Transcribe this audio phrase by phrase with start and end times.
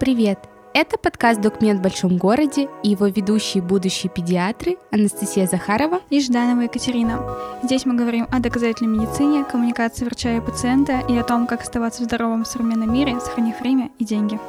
[0.00, 0.40] Привет!
[0.74, 6.62] Это подкаст «Документ в большом городе» и его ведущие будущие педиатры Анастасия Захарова и Жданова
[6.62, 7.20] Екатерина.
[7.62, 12.02] Здесь мы говорим о доказательной медицине, коммуникации врача и пациента и о том, как оставаться
[12.02, 14.40] здоровым в современном мире, сохранив время и деньги.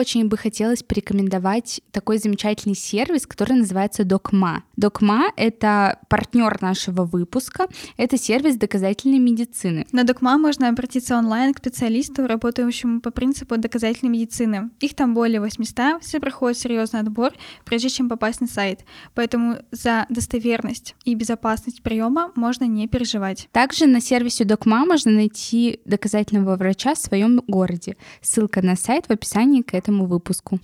[0.00, 4.64] Очень бы хотелось порекомендовать такой замечательный сервис, который называется Докма.
[4.76, 7.68] Докма— это партнер нашего выпуска,
[7.98, 9.86] это сервис доказательной медицины.
[9.92, 14.70] На Докма можно обратиться онлайн к специалисту, работающему по принципу доказательной медицины.
[14.80, 17.32] Их там более 800, все проходят серьезный отбор,
[17.66, 18.80] прежде чем попасть на сайт.
[19.14, 23.48] Поэтому за достоверность и безопасность приема можно не переживать.
[23.52, 27.98] Также на сервисе Докма можно найти доказательного врача в своем городе.
[28.22, 30.58] Ссылка на сайт в описании к этому выпуску.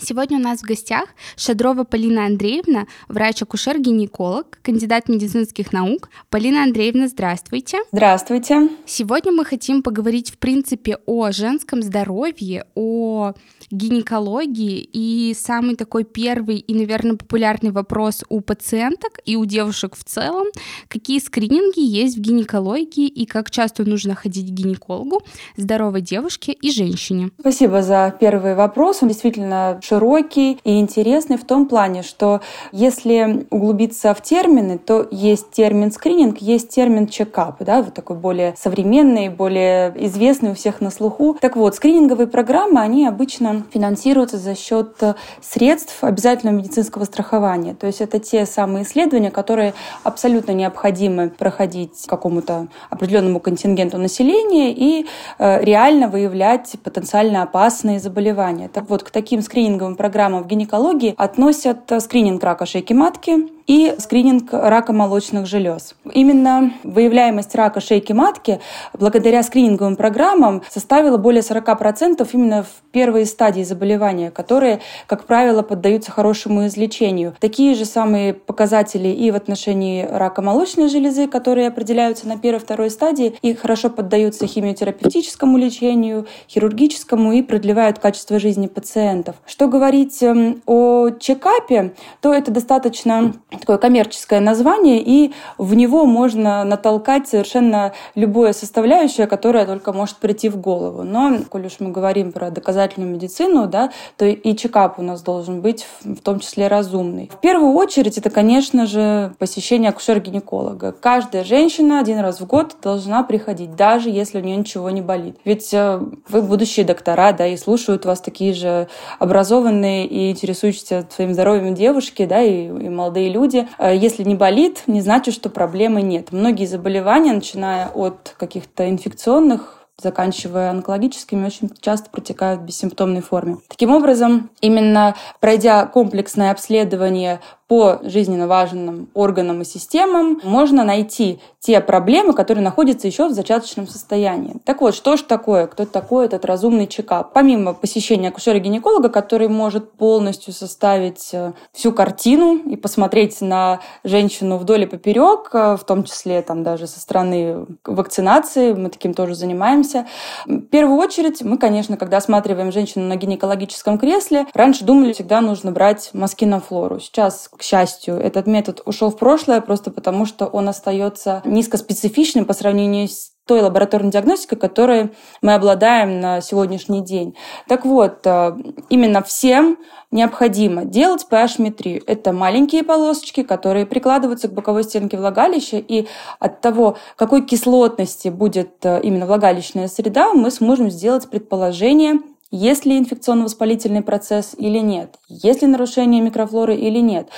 [0.00, 6.10] Сегодня у нас в гостях Шадрова Полина Андреевна, врач-акушер-гинеколог, кандидат медицинских наук.
[6.28, 7.78] Полина Андреевна, здравствуйте.
[7.90, 8.68] Здравствуйте.
[8.84, 13.32] Сегодня мы хотим поговорить, в принципе, о женском здоровье, о
[13.70, 14.88] гинекологии.
[14.92, 20.46] И самый такой первый и, наверное, популярный вопрос у пациенток и у девушек в целом,
[20.88, 25.22] какие скрининги есть в гинекологии и как часто нужно ходить к гинекологу
[25.56, 27.30] здоровой девушке и женщине.
[27.40, 29.02] Спасибо за первый вопрос.
[29.02, 32.40] Он действительно широкий и интересный в том плане, что
[32.72, 38.54] если углубиться в термины, то есть термин скрининг, есть термин чекап, да, вот такой более
[38.56, 41.36] современный, более известный у всех на слуху.
[41.40, 44.96] Так вот, скрининговые программы, они обычно финансируются за счет
[45.40, 47.74] средств обязательного медицинского страхования.
[47.74, 55.06] То есть это те самые исследования, которые абсолютно необходимы проходить какому-то определенному контингенту населения и
[55.38, 58.68] э, реально выявлять потенциально опасные заболевания.
[58.68, 64.52] Так вот, к таким скрининговым программам в гинекологии относят скрининг рака шейки матки, и скрининг
[64.52, 65.94] рака молочных желез.
[66.12, 68.60] Именно выявляемость рака шейки матки
[68.92, 76.10] благодаря скрининговым программам составила более 40% именно в первые стадии заболевания, которые, как правило, поддаются
[76.10, 77.34] хорошему излечению.
[77.40, 82.90] Такие же самые показатели и в отношении рака молочной железы, которые определяются на первой второй
[82.90, 89.36] стадии и хорошо поддаются химиотерапевтическому лечению, хирургическому и продлевают качество жизни пациентов.
[89.46, 96.64] Что говорить эм, о чекапе, то это достаточно такое коммерческое название, и в него можно
[96.64, 101.02] натолкать совершенно любое составляющее, которое только может прийти в голову.
[101.02, 105.60] Но, коль уж мы говорим про доказательную медицину, да, то и чекап у нас должен
[105.60, 107.30] быть в том числе разумный.
[107.32, 110.92] В первую очередь это, конечно же, посещение акушера-гинеколога.
[110.92, 115.36] Каждая женщина один раз в год должна приходить, даже если у нее ничего не болит.
[115.44, 118.88] Ведь э, вы будущие доктора, да, и слушают вас такие же
[119.18, 123.68] образованные и интересующиеся своим здоровьем девушки, да, и, и молодые люди, люди.
[123.78, 126.32] Э, если не болит, не значит, что проблемы нет.
[126.32, 133.58] Многие заболевания, начиная от каких-то инфекционных заканчивая онкологическими, очень часто протекают в бессимптомной форме.
[133.68, 141.80] Таким образом, именно пройдя комплексное обследование по жизненно важным органам и системам можно найти те
[141.80, 144.56] проблемы, которые находятся еще в зачаточном состоянии.
[144.64, 147.32] Так вот, что же такое, кто такой этот разумный чекап?
[147.32, 154.82] Помимо посещения акушера-гинеколога, который может полностью составить э, всю картину и посмотреть на женщину вдоль
[154.82, 160.06] и поперек, э, в том числе там даже со стороны вакцинации, мы таким тоже занимаемся.
[160.44, 165.72] В первую очередь, мы, конечно, когда осматриваем женщину на гинекологическом кресле, раньше думали, всегда нужно
[165.72, 167.00] брать мазки на флору.
[167.00, 172.52] Сейчас к счастью, этот метод ушел в прошлое просто потому, что он остается низкоспецифичным по
[172.52, 175.10] сравнению с той лабораторной диагностикой, которой
[175.42, 177.36] мы обладаем на сегодняшний день.
[177.68, 178.56] Так вот, э,
[178.88, 179.78] именно всем
[180.10, 182.02] необходимо делать pH-метрию.
[182.06, 186.06] Это маленькие полосочки, которые прикладываются к боковой стенке влагалища, и
[186.38, 192.20] от того, какой кислотности будет э, именно влагалищная среда, мы сможем сделать предположение
[192.54, 197.28] есть ли инфекционно-воспалительный процесс или нет, есть ли нарушение микрофлоры или нет.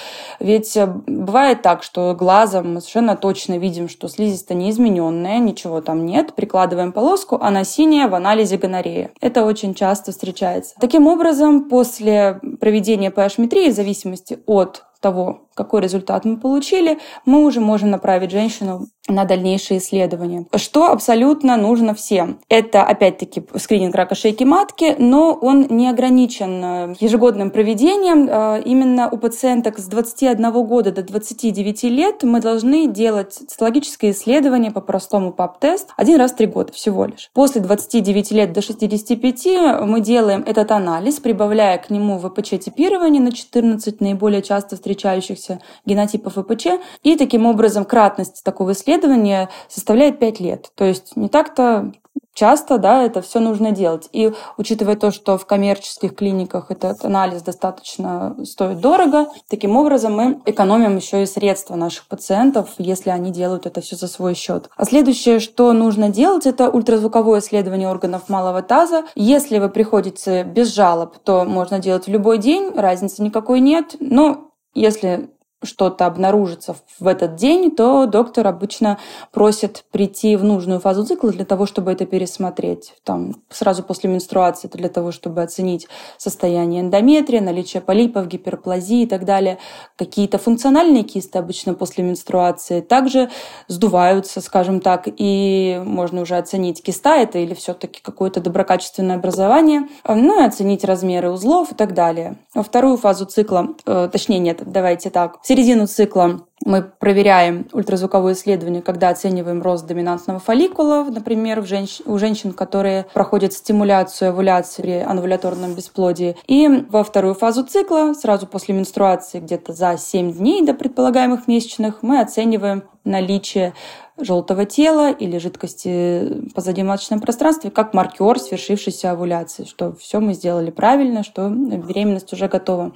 [0.41, 6.05] Ведь э, бывает так, что глазом мы совершенно точно видим, что слизистая неизмененная, ничего там
[6.05, 9.11] нет, прикладываем полоску, она синяя в анализе гонорея.
[9.21, 10.75] Это очень часто встречается.
[10.81, 17.61] Таким образом, после проведения pH-метрии, в зависимости от того, какой результат мы получили, мы уже
[17.61, 20.47] можем направить женщину на дальнейшие исследования.
[20.57, 22.41] Что абсолютно нужно всем?
[22.49, 28.29] Это, опять-таки, скрининг рака шейки матки, но он не ограничен э, ежегодным проведением.
[28.29, 34.73] Э, именно у пациенток с 21 года до 29 лет мы должны делать цитологическое исследование
[34.73, 37.31] по простому ПАП-тест один раз в три года всего лишь.
[37.33, 39.47] После 29 лет до 65
[39.83, 45.46] мы делаем этот анализ, прибавляя к нему ВПЧ-типирование на 14 наиболее часто встречающихся
[45.85, 46.67] генотипов ВПЧ,
[47.03, 50.71] и таким образом кратность такого исследования составляет 5 лет.
[50.75, 51.93] То есть не так-то
[52.37, 54.09] часто, да, это все нужно делать.
[54.13, 60.41] И учитывая то, что в коммерческих клиниках этот анализ достаточно стоит дорого, таким образом мы
[60.45, 64.69] экономим еще и средства наших пациентов, если они делают это все за свой счет.
[64.77, 69.05] А следующее, что нужно делать, это ультразвуковое исследование органов малого таза.
[69.15, 73.97] Если вы приходите без жалоб, то можно делать в любой день, разницы никакой нет.
[73.99, 75.31] Но если
[75.63, 78.99] что-то обнаружится в этот день, то доктор обычно
[79.33, 82.95] просит прийти в нужную фазу цикла для того, чтобы это пересмотреть.
[83.05, 85.89] Там, сразу после менструации это для того, чтобы оценить
[86.19, 89.59] состояние эндометрия, наличие полипов, гиперплазии и так далее.
[89.97, 93.31] Какие-то функциональные кисты обычно после менструации также
[93.69, 100.43] сдуваются, скажем так, и можно уже оценить, киста это или все-таки какое-то доброкачественное образование, ну
[100.43, 102.37] и оценить размеры узлов и так далее.
[102.55, 108.83] Вторую фазу цикла, э, точнее нет, давайте так, в середину цикла мы проверяем ультразвуковое исследование,
[108.83, 112.01] когда оцениваем рост доминантного фолликула, например, в женщ...
[112.05, 116.37] у женщин, которые проходят стимуляцию овуляции при анвуляторном бесплодии.
[116.49, 122.03] И во вторую фазу цикла, сразу после менструации, где-то за 7 дней до предполагаемых месячных,
[122.03, 123.73] мы оцениваем наличие
[124.19, 130.71] желтого тела или жидкости позади маточном пространстве как маркер свершившейся овуляции, что все мы сделали
[130.71, 132.93] правильно, что беременность уже готова.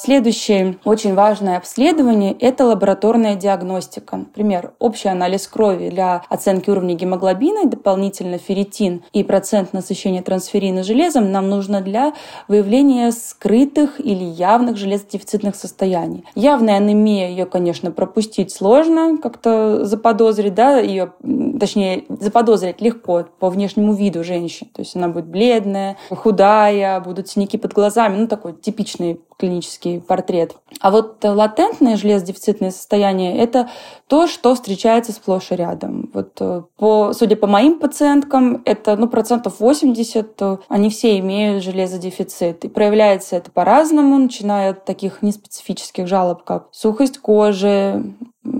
[0.00, 4.18] Следующее очень важное обследование– это лабораторная диагностика.
[4.18, 11.32] Например, общий анализ крови для оценки уровня гемоглобина, дополнительно ферритин и процент насыщения трансферина железом
[11.32, 12.12] нам нужно для
[12.46, 16.24] выявления скрытых или явных железодефицитных состояний.
[16.36, 21.12] Явная анемия, ее, конечно, пропустить сложно, как-то заподозрить, да, ее,
[21.58, 24.68] точнее, заподозрить легко по внешнему виду женщин.
[24.74, 30.56] То есть она будет бледная, худая, будут синяки под глазами, ну, такой типичный клинический портрет.
[30.80, 33.70] А вот латентное железодефицитное состояние– это
[34.08, 36.10] то, что встречается сплошь и рядом.
[36.12, 42.64] Вот э, по, судя по моим пациенткам, это ну, процентов 80, они все имеют железодефицит.
[42.64, 48.02] И проявляется это по-разному, начиная от таких неспецифических жалоб, как сухость кожи,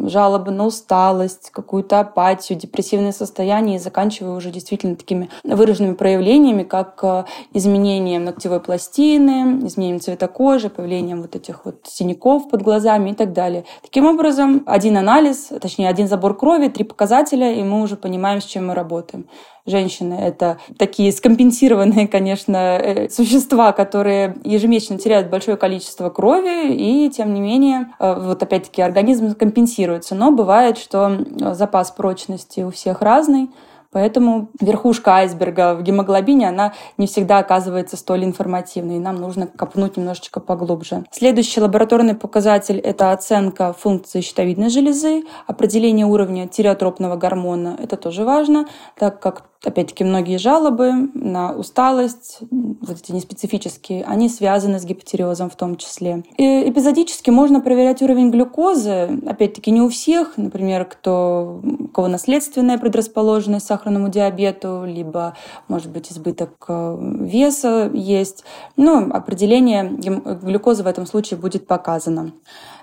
[0.09, 6.99] жалобы на усталость, какую-то апатию, депрессивное состояние и заканчивая уже действительно такими выраженными проявлениями, как
[7.03, 13.15] э, изменением ногтевой пластины, изменением цвета кожи, появлением вот этих вот синяков под глазами и
[13.15, 13.65] так далее.
[13.83, 18.45] Таким образом, один анализ, точнее, один забор крови, три показателя, и мы уже понимаем, с
[18.45, 19.27] чем мы работаем
[19.69, 20.15] женщины.
[20.15, 27.41] Это такие скомпенсированные, конечно, э, существа, которые ежемесячно теряют большое количество крови, и тем не
[27.41, 30.15] менее, э, вот опять-таки организм компенсируется.
[30.15, 31.19] Но бывает, что
[31.55, 33.51] запас прочности у всех разный,
[33.91, 39.97] Поэтому верхушка айсберга в гемоглобине, она не всегда оказывается столь информативной, и нам нужно копнуть
[39.97, 41.05] немножечко поглубже.
[41.11, 47.79] Следующий лабораторный показатель– это оценка функции щитовидной железы, определение уровня тиреотропного гормона.
[47.83, 48.67] Это тоже важно,
[48.99, 55.57] так как опять-таки, многие жалобы на усталость, вот эти неспецифические, они связаны с гипотериозом в
[55.57, 56.25] том числе.
[56.37, 62.79] И эпизодически можно проверять уровень глюкозы, опять-таки, не у всех, например, кто, у кого наследственная
[62.79, 68.45] предрасположенность к сахарному диабету, либо, может быть, избыток э, веса есть.
[68.77, 72.33] Но определение глюкозы в этом случае будет показано.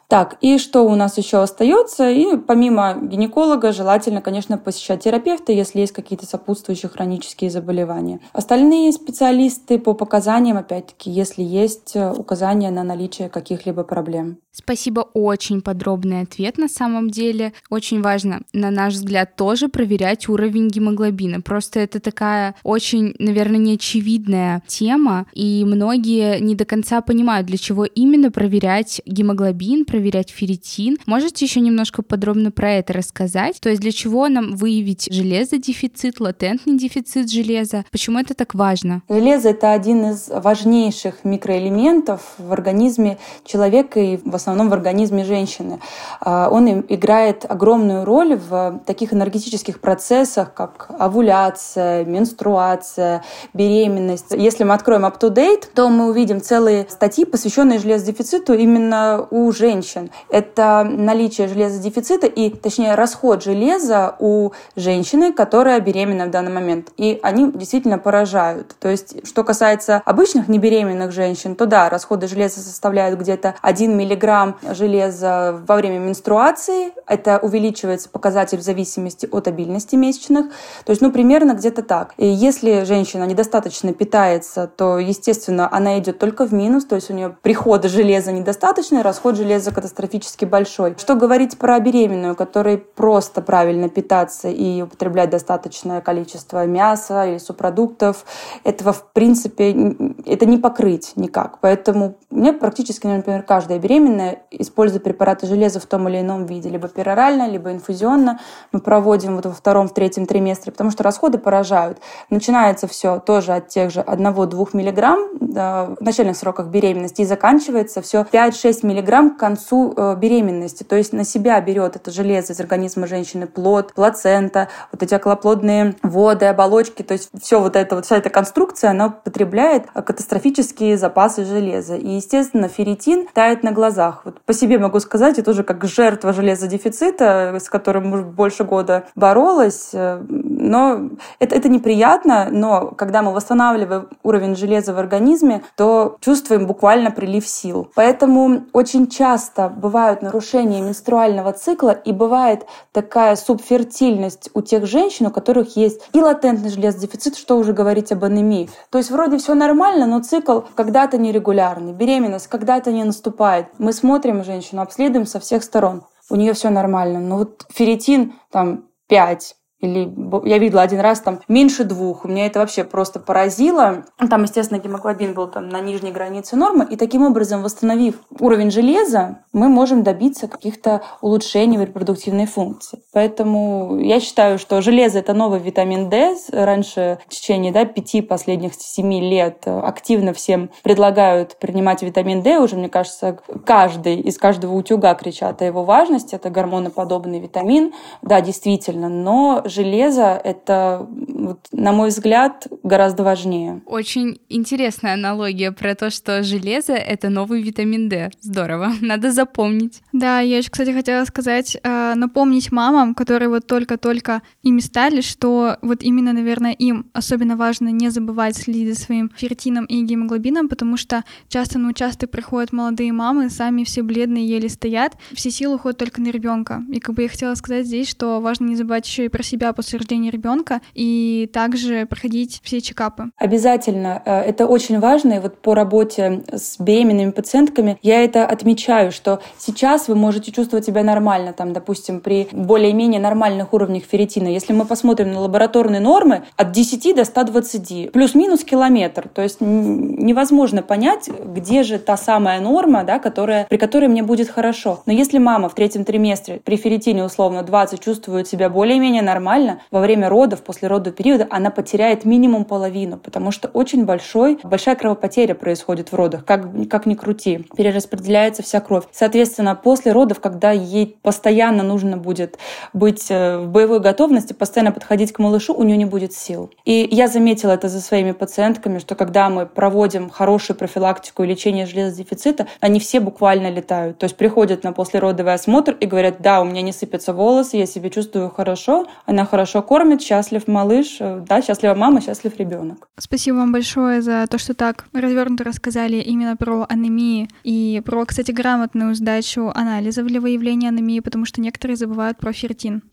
[0.08, 2.10] Так, и что у нас еще остается?
[2.10, 8.20] И помимо гинеколога желательно, конечно, посещать терапевта, если есть какие-то сопутствующие хронические заболевания.
[8.32, 14.38] Остальные специалисты по показаниям, опять-таки, если есть э, указания на наличие каких-либо проблем.
[14.56, 17.52] Спасибо, очень подробный ответ на самом деле.
[17.70, 21.42] Очень важно, на наш взгляд, тоже проверять уровень гемоглобина.
[21.42, 27.84] Просто это такая очень, наверное, неочевидная тема, и многие не до конца понимают, для чего
[27.84, 30.98] именно проверять гемоглобин, проверять ферритин.
[31.06, 33.60] Можете еще немножко подробно про это рассказать?
[33.60, 37.84] То есть для чего нам выявить железодефицит, латентный дефицит железа?
[37.92, 39.02] Почему это так важно?
[39.10, 45.80] Железо— это один из важнейших микроэлементов в организме человека и в основном в организме женщины.
[46.22, 53.24] А, он играет огромную роль в таких энергетических процессах, как овуляция, менструация,
[53.54, 54.32] беременность.
[54.32, 60.12] Если мы откроем up-to-date, то мы увидим целые статьи, посвященные железодефициту именно у женщин.
[60.30, 66.92] Это наличие железодефицита и, точнее, расход железа у женщины, которая беременна в данный момент.
[66.98, 68.76] И они действительно поражают.
[68.80, 74.35] То есть, что касается обычных небеременных женщин, то да, расходы железа составляют где-то 1 миллиграмм
[74.72, 76.94] железа во время менструации.
[77.08, 80.48] Это увеличивается показатель в зависимости от обильности месячных.
[80.86, 82.14] То есть, ну, примерно где-то так.
[82.18, 87.14] И если женщина недостаточно питается, то, естественно, она идет только в минус, то есть у
[87.14, 90.96] нее прихода железа недостаточно, расход железа катастрофически большой.
[90.98, 98.26] Что говорить про беременную, которой просто правильно питаться и употреблять достаточное количество мяса или субпродуктов,
[98.64, 101.60] этого, в принципе, это не покрыть никак.
[101.60, 106.88] Поэтому мне практически, например, каждая беременная использует препараты железа в том или ином виде, либо
[106.88, 108.40] перорально, либо инфузионно.
[108.72, 112.00] Мы проводим вот во втором, в третьем триместре, потому что расходы поражают.
[112.30, 118.26] Начинается все тоже от тех же 1-2 миллиграмм в начальных сроках беременности и заканчивается все
[118.32, 120.84] 5-6 миллиграмм к концу э, беременности.
[120.84, 125.96] То есть на себя берет это железо из организма женщины плод, плацента, вот эти околоплодные
[126.04, 131.46] воды, оболочки, то есть все вот это, вот вся эта конструкция, она потребляет катастрофические запасы
[131.46, 131.96] железа.
[131.96, 134.15] И, естественно, ферритин тает на глазах.
[134.24, 139.90] Вот по себе могу сказать, я тоже как жертва железодефицита, с которым больше года боролась,
[139.94, 146.68] э, но это, это неприятно, но когда мы восстанавливаем уровень железа в организме, то чувствуем
[146.68, 147.92] буквально прилив сил.
[147.96, 155.32] Поэтому очень часто бывают нарушения менструального цикла и бывает такая субфертильность у тех женщин, у
[155.32, 158.70] которых есть и латентный железодефицит, что уже говорить об анемии.
[158.90, 163.68] То есть вроде все нормально, но цикл когда-то нерегулярный, беременность когда-то не наступает.
[163.78, 166.06] Мы смотрим женщину, обследуем со всех сторон.
[166.30, 167.20] У нее все нормально.
[167.20, 170.14] Но вот ферритин там 5, или
[170.48, 172.26] я видела один раз там меньше двух.
[172.26, 174.06] Меня это вообще просто поразило.
[174.30, 176.88] Там, естественно, гемоглобин был там на нижней границе нормы.
[176.90, 183.00] И таким образом, восстановив уровень железа, мы можем добиться каких-то улучшений в репродуктивной функции.
[183.14, 186.36] Поэтому я считаю, что железо— это новый витамин D.
[186.52, 192.60] Раньше в течение да, пяти последних семи лет активно всем предлагают принимать витамин D.
[192.60, 196.36] Уже, мне кажется, каждый из каждого утюга кричат о его важности.
[196.36, 197.94] Это гормоноподобный витамин.
[198.22, 199.10] Да, действительно.
[199.10, 203.82] Но железо— это, вот, на мой взгляд, гораздо важнее.
[203.86, 208.32] Очень интересная аналогия про то, что железо— это новый витамин D.
[208.42, 210.02] Здорово, надо запомнить.
[210.14, 215.78] Да, я еще, кстати, хотела сказать, э, напомнить мамам, которые вот только-только ими стали, что
[215.82, 220.98] вот именно, наверное, им особенно важно не забывать следить за своим ферритином и гемоглобином, потому
[220.98, 225.98] что часто на участок приходят молодые мамы, сами все бледные, еле стоят, все силы уходят
[226.00, 226.84] только на ребенка.
[226.92, 229.55] И как бы я хотела сказать здесь, что важно не забывать еще и про себя
[229.74, 233.32] после рождения ребенка и также проходить все чекапы.
[233.38, 234.22] Обязательно.
[234.26, 235.34] Э, это очень важно.
[235.34, 240.86] И вот по работе с беременными пациентками я это отмечаю, что сейчас вы можете чувствовать
[240.86, 244.48] себя нормально, там, допустим, при более-менее нормальных уровнях ферритина.
[244.48, 249.28] Если мы посмотрим на лабораторные нормы, от 10 до 120, плюс-минус километр.
[249.30, 254.50] То есть невозможно понять, где же та самая норма, да, которая, при которой мне будет
[254.50, 255.02] хорошо.
[255.06, 259.45] Но если мама в третьем триместре при ферритине условно 20 чувствует себя более-менее нормально,
[259.92, 264.96] во время родов, после родового периода, она потеряет минимум половину, потому что очень большой, большая
[264.96, 267.66] кровопотеря происходит в родах, как, как ни крути.
[267.76, 269.06] Перераспределяется вся кровь.
[269.12, 272.58] Соответственно, после родов, когда ей постоянно нужно будет
[272.94, 276.72] быть э, в боевой готовности, постоянно подходить к малышу, у нее не будет сил.
[276.86, 281.86] И я заметила это за своими пациентками, что когда мы проводим хорошую профилактику и лечение
[281.86, 284.18] железодефицита, они все буквально летают.
[284.18, 287.86] То есть приходят на послеродовый осмотр и говорят, да, у меня не сыпятся волосы, я
[287.86, 293.10] себя чувствую хорошо, она хорошо кормит, счастлив малыш, э, да, счастлива мама, счастлив ребенок.
[293.18, 298.52] Спасибо вам большое за то, что так развернуто рассказали именно про анемии и про, кстати,
[298.52, 303.04] грамотную сдачу анализов для выявления анемии, потому что некоторые забывают про фертин.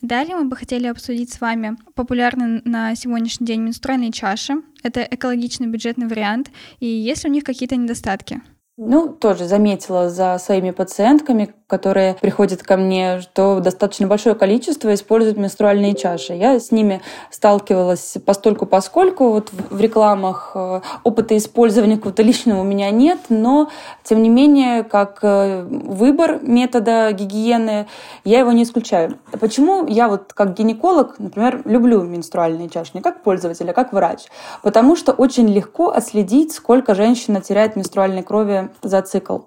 [0.00, 4.54] Далее мы бы хотели обсудить с вами популярные на сегодняшний день менструальные чаши.
[4.82, 8.40] Это экологичный бюджетный вариант, и есть ли у них какие-то недостатки?
[8.82, 15.36] Ну, тоже заметила за своими пациентками, которые приходят ко мне, что достаточно большое количество используют
[15.36, 16.32] менструальные чаши.
[16.32, 22.64] Я с ними сталкивалась постольку поскольку вот в рекламах э, опыта использования какого-то личного у
[22.64, 23.68] меня нет, но
[24.02, 27.86] тем не менее, как э, выбор метода гигиены,
[28.24, 29.18] я его не исключаю.
[29.38, 34.24] Почему я вот как гинеколог, например, люблю менструальные чаши, не как пользователь, а как врач?
[34.62, 39.38] Потому что очень легко отследить, сколько женщина теряет менструальной крови за цикл.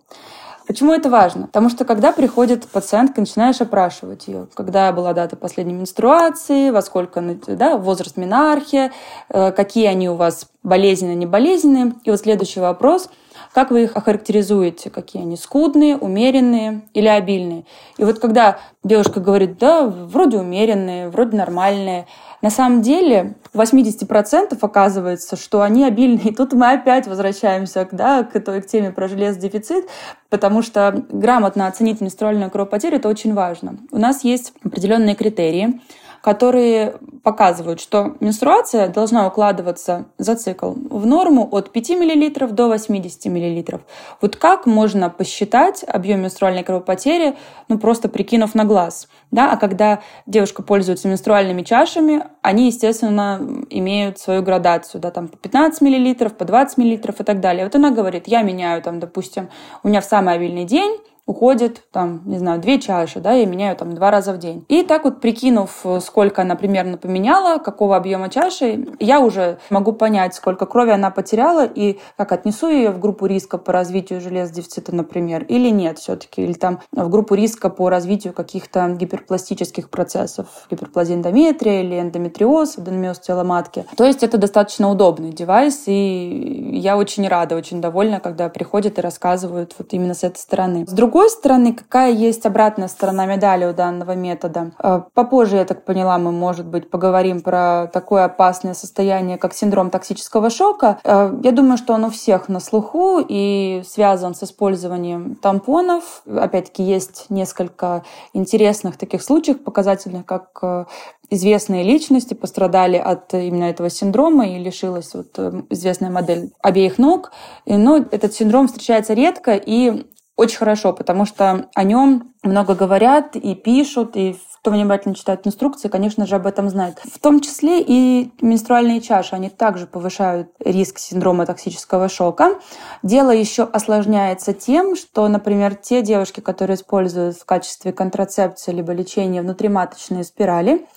[0.65, 1.47] Почему это важно?
[1.47, 7.21] Потому что когда приходит пациентка, начинаешь опрашивать ее, когда была дата последней менструации, во сколько
[7.47, 8.93] да, возраст менархия,
[9.29, 11.93] э, какие они у вас болезненные, не болезненные.
[12.05, 13.09] И вот следующий вопрос–
[13.53, 14.89] как вы их охарактеризуете?
[14.89, 17.65] Какие они скудные, умеренные или обильные?
[17.97, 22.07] И вот когда девушка говорит, да, вроде умеренные, вроде нормальные,
[22.43, 26.27] на самом деле 80% оказывается, что они обильные.
[26.31, 29.85] И тут мы опять возвращаемся да, к той к теме про железодефицит,
[30.29, 33.77] потому что грамотно оценить менструальную кровопотерю– это очень важно.
[33.91, 35.79] У нас есть определенные критерии,
[36.23, 43.25] которые показывают, что менструация должна укладываться за цикл в норму от 5 мл до 80
[43.25, 43.79] мл.
[44.21, 47.35] Вот как можно посчитать объем менструальной кровопотери,
[47.67, 49.09] ну просто прикинув на глаз?
[49.31, 49.51] Да?
[49.51, 55.81] А когда девушка пользуется менструальными чашами, они, естественно, имеют свою градацию, да, там по 15
[55.81, 57.65] мл, по 20 мл и так далее.
[57.65, 59.49] Вот она говорит, я меняю там, допустим,
[59.83, 63.75] у меня в самый обильный день уходит, там, не знаю, две чаши, да, я меняю
[63.75, 64.65] там два раза в день.
[64.67, 70.35] И так вот, прикинув, сколько она примерно поменяла, какого объема чаши, я уже могу понять,
[70.35, 75.43] сколько крови она потеряла и как отнесу ее в группу риска по развитию железодефицита, например,
[75.43, 81.81] или нет все-таки, или там в группу риска по развитию каких-то гиперпластических процессов, гиперплазия эндометрия
[81.81, 83.85] или эндометриоз, аденомиоз тела матки.
[83.95, 89.01] То есть это достаточно удобный девайс, и я очень рада, очень довольна, когда приходят и
[89.01, 90.85] рассказывают вот именно с этой стороны.
[90.85, 94.71] С другой другой стороны, какая есть обратная сторона медали у данного метода?
[94.79, 99.91] Э, попозже, я так поняла, мы, может быть, поговорим про такое опасное состояние, как синдром
[99.91, 100.97] токсического шока.
[101.03, 106.23] Э, я думаю, что он у всех на слуху и связан с использованием тампонов.
[106.25, 108.03] Опять-таки, есть несколько
[108.33, 110.85] интересных таких случаев показательных, как э,
[111.29, 115.37] известные личности пострадали от именно этого синдрома и лишилась вот
[115.69, 117.31] известная модель обеих ног.
[117.67, 123.55] Но этот синдром встречается редко, и очень хорошо, потому что о нем много говорят и
[123.55, 126.97] пишут, и кто внимательно читает инструкции, конечно же, об этом знает.
[127.03, 132.61] В том числе и менструальные чаши, они также повышают риск синдрома токсического шока.
[133.01, 139.41] Дело еще осложняется тем, что, например, те девушки, которые используют в качестве контрацепции либо лечения
[139.41, 140.87] внутриматочные спирали,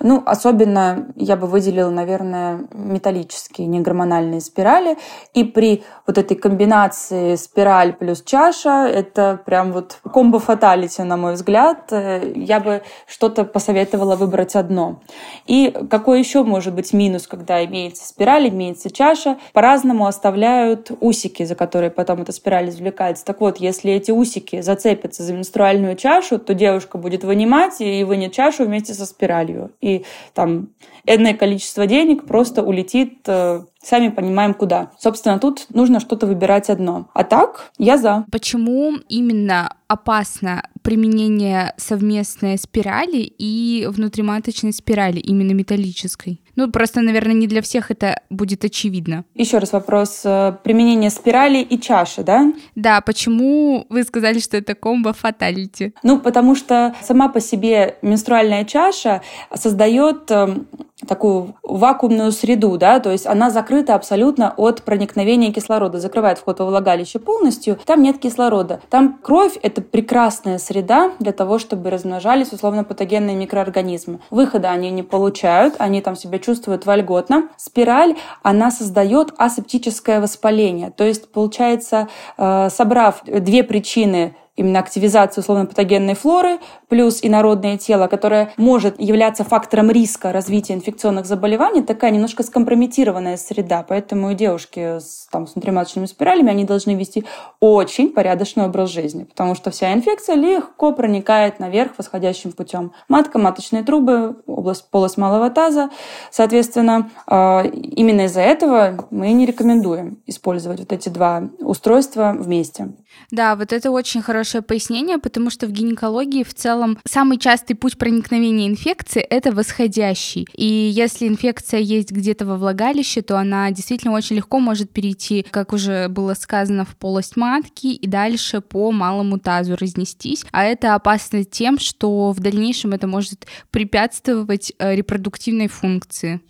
[0.00, 4.98] ну, особенно я бы выделила, наверное, металлические негормональные спирали.
[5.32, 11.34] И при вот этой комбинации спираль плюс чаша, это прям вот комбо фаталити, на мой
[11.34, 11.92] взгляд.
[11.92, 15.02] Я бы что-то посоветовала выбрать одно.
[15.46, 19.38] И какой еще может быть минус, когда имеется спираль, имеется чаша?
[19.52, 23.24] По-разному оставляют усики, за которые потом эта спираль извлекается.
[23.24, 28.32] Так вот, если эти усики зацепятся за менструальную чашу, то девушка будет вынимать и вынет
[28.32, 30.68] чашу вместе со спиралью и там
[31.06, 34.90] энное количество денег просто улетит э, сами понимаем куда.
[34.98, 37.08] Собственно, тут нужно что-то выбирать одно.
[37.14, 38.24] А так, я за.
[38.30, 46.40] Почему именно опасно применение совместной спирали и внутриматочной спирали, именно металлической?
[46.56, 49.24] Ну, просто, наверное, не для всех это будет очевидно.
[49.34, 50.22] Еще раз вопрос.
[50.24, 52.52] Э, применение спирали и чаши, да?
[52.74, 55.94] Да, почему вы сказали, что это комбо фаталити?
[56.02, 59.22] Ну, потому что сама по себе менструальная чаша
[59.54, 60.66] создает эм,
[61.06, 66.66] такую вакуумную среду, да, то есть она закрыта абсолютно от проникновения кислорода, закрывает вход во
[66.66, 68.80] влагалище полностью, там нет кислорода.
[68.90, 74.20] Там кровь— это прекрасная среда для того, чтобы размножались условно-патогенные микроорганизмы.
[74.30, 77.48] Выхода они не получают, они там себя чувствуют вольготно.
[77.56, 86.14] Спираль, она создает асептическое воспаление, то есть, получается, э, собрав две причины именно активизацию условно-патогенной
[86.14, 93.38] флоры, плюс инородное тело, которое может являться фактором риска развития инфекционных заболеваний, такая немножко скомпрометированная
[93.38, 93.84] среда.
[93.88, 97.24] Поэтому и девушки с, там, с внутриматочными спиралями, они должны вести
[97.60, 102.92] очень порядочный образ жизни, потому что вся инфекция легко проникает наверх восходящим путем.
[103.08, 105.90] Матка, маточные трубы, область, полость малого таза.
[106.30, 112.92] Соответственно, а, именно из-за этого мы не рекомендуем использовать вот эти два устройства вместе.
[113.30, 117.96] Да, вот это очень хорошее пояснение, потому что в гинекологии в целом самый частый путь
[117.96, 120.46] проникновения инфекции— это восходящий.
[120.54, 125.72] И если инфекция есть где-то во влагалище, то она действительно очень легко может перейти, как
[125.72, 130.44] уже было сказано, в полость матки и дальше по малому тазу разнестись.
[130.52, 136.40] А это опасно тем, что в дальнейшем это может препятствовать э, репродуктивной функции.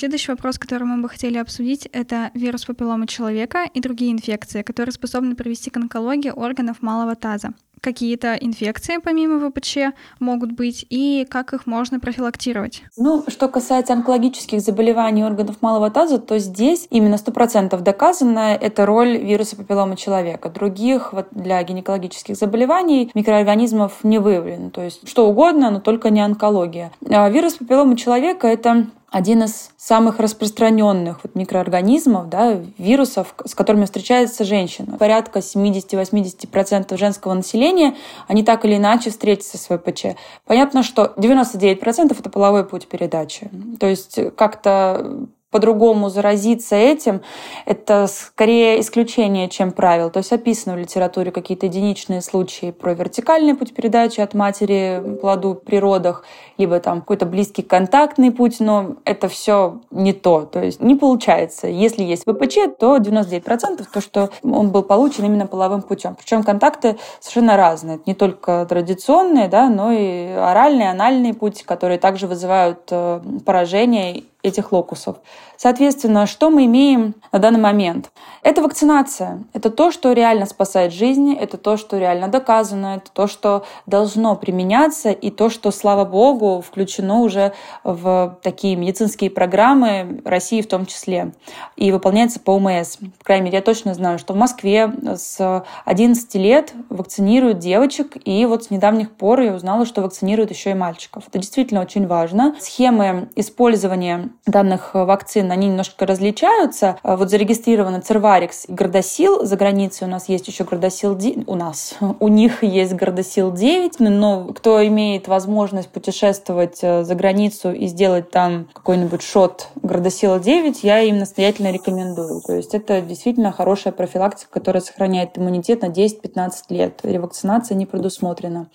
[0.00, 4.94] Следующий вопрос, который мы бы хотели обсудить, это вирус папилломы человека и другие инфекции, которые
[4.94, 7.52] способны привести к онкологии органов малого таза.
[7.82, 12.82] Какие-то инфекции помимо ВПЧ могут быть и как их можно профилактировать?
[12.96, 19.18] Ну, что касается онкологических заболеваний органов малого таза, то здесь именно 100% доказана эта роль
[19.18, 20.48] вируса папилломы человека.
[20.48, 24.70] Других вот для гинекологических заболеваний микроорганизмов не выявлено.
[24.70, 26.90] То есть что угодно, но только не онкология.
[27.06, 33.84] А вирус папилломы человека— это один из самых распространенных вот микроорганизмов, да, вирусов, с которыми
[33.84, 34.96] встречается женщина.
[34.98, 37.96] Порядка 70-80% женского населения,
[38.28, 40.16] они так или иначе встретятся с ВПЧ.
[40.46, 43.50] Понятно, что 99% это половой путь передачи.
[43.80, 47.22] То есть как-то по-другому заразиться этим,
[47.66, 50.10] это скорее исключение, чем правило.
[50.10, 55.54] То есть описаны в литературе какие-то единичные случаи про вертикальный путь передачи от матери плоду
[55.54, 56.24] при родах,
[56.56, 60.42] либо там какой-то близкий контактный путь, но это все не то.
[60.42, 61.66] То есть не получается.
[61.66, 66.14] Если есть ВПЧ, то 99% то, что он был получен именно половым путем.
[66.14, 67.96] Причем контакты совершенно разные.
[67.96, 74.24] Это не только традиционные, да, но и оральный, анальный путь, которые также вызывают э, поражение
[74.42, 75.16] этих локусов.
[75.56, 78.10] Соответственно, что мы имеем на данный момент?
[78.42, 79.44] Это вакцинация.
[79.52, 84.36] Это то, что реально спасает жизни, это то, что реально доказано, это то, что должно
[84.36, 87.52] применяться, и то, что, слава богу, включено уже
[87.84, 91.32] в такие медицинские программы России в том числе,
[91.76, 92.96] и выполняется по ОМС.
[93.18, 98.46] По крайней мере, я точно знаю, что в Москве с 11 лет вакцинируют девочек, и
[98.46, 101.24] вот с недавних пор я узнала, что вакцинируют еще и мальчиков.
[101.28, 102.56] Это действительно очень важно.
[102.60, 106.98] Схемы использования данных вакцин они немножко различаются.
[107.02, 109.44] А вот зарегистрированы Церварикс и Гордосил.
[109.44, 111.48] За границей у нас есть еще Гордосил 9.
[111.48, 111.96] У нас.
[112.20, 114.00] У них есть Гордосил 9.
[114.00, 120.82] Но кто имеет возможность путешествовать э, за границу и сделать там какой-нибудь шот Гордосила 9,
[120.84, 122.40] я им настоятельно рекомендую.
[122.42, 127.00] То есть это действительно хорошая профилактика, которая сохраняет иммунитет на 10-15 лет.
[127.02, 128.68] Ревакцинация не предусмотрена.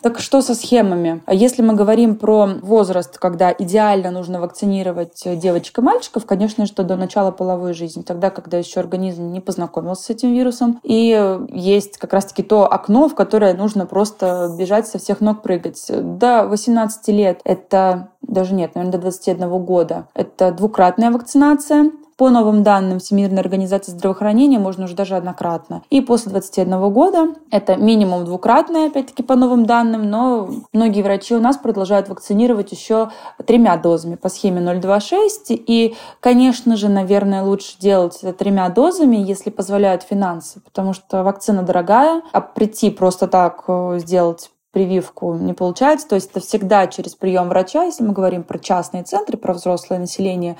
[0.00, 1.22] Так что со схемами?
[1.28, 6.96] Если мы говорим про возраст, когда идеально нужно вакцинировать девочек и мальчиков, конечно же, до
[6.96, 10.80] начала половой жизни, тогда, когда еще организм не познакомился с этим вирусом.
[10.84, 15.84] И есть как раз-таки то окно, в которое нужно просто бежать со всех ног прыгать.
[15.88, 20.06] До 18 лет это даже нет, наверное, до 21 года.
[20.14, 21.90] Это двукратная вакцинация.
[22.18, 25.82] По новым данным Всемирной организации здравоохранения можно уже даже однократно.
[25.88, 31.40] И после 21 года это минимум двукратное, опять-таки по новым данным, но многие врачи у
[31.40, 33.10] нас продолжают вакцинировать еще
[33.46, 35.50] тремя дозами по схеме 0,26.
[35.50, 41.62] И, конечно же, наверное, лучше делать это тремя дозами, если позволяют финансы, потому что вакцина
[41.62, 46.08] дорогая, а прийти просто так э, сделать прививку не получается.
[46.08, 49.98] То есть это всегда через прием врача, если мы говорим про частные центры, про взрослое
[49.98, 50.56] население,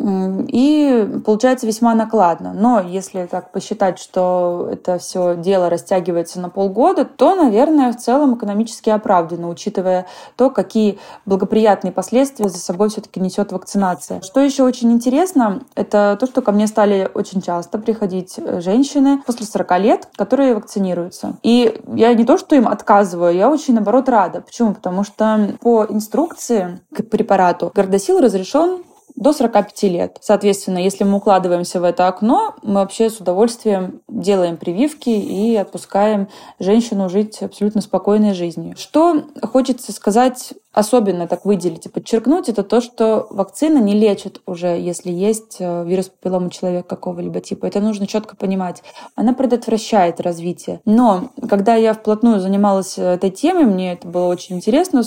[0.00, 2.52] и получается весьма накладно.
[2.54, 8.36] Но если так посчитать, что это все дело растягивается на полгода, то, наверное, в целом
[8.36, 10.06] экономически оправдано, учитывая
[10.36, 14.20] то, какие благоприятные последствия за собой все-таки несет вакцинация.
[14.22, 19.20] Что еще очень интересно, это то, что ко мне стали очень часто приходить э, женщины
[19.26, 21.36] после 40 лет, которые вакцинируются.
[21.42, 24.40] И я не то, что им отказываю, я очень, наоборот, рада.
[24.40, 24.74] Почему?
[24.74, 28.82] Потому что по инструкции к препарату гордосил разрешен
[29.18, 30.18] до 45 лет.
[30.20, 36.28] Соответственно, если мы укладываемся в это окно, мы вообще с удовольствием делаем прививки и отпускаем
[36.60, 38.74] женщину жить абсолютно спокойной жизнью.
[38.76, 44.68] Что хочется сказать особенно так выделить и подчеркнуть, это то, что вакцина не лечит уже,
[44.78, 47.66] если есть э, вирус папиллома человека какого-либо типа.
[47.66, 48.84] Это нужно четко понимать.
[49.16, 50.80] Она предотвращает развитие.
[50.84, 55.02] Но когда я вплотную занималась э, этой темой, мне это было очень интересно,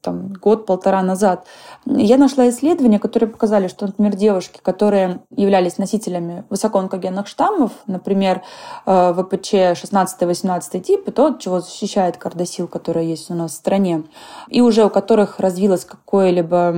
[0.00, 1.44] там, год-полтора назад,
[1.86, 8.42] я нашла исследования, которые показали, что, например, девушки, которые являлись носителями высокоонкогенных штаммов, например,
[8.86, 14.04] э, ВПЧ 16-18 типа, то, чего защищает кардосил, который есть у нас в стране,
[14.48, 16.74] и уже у которых которых развилось какое-либо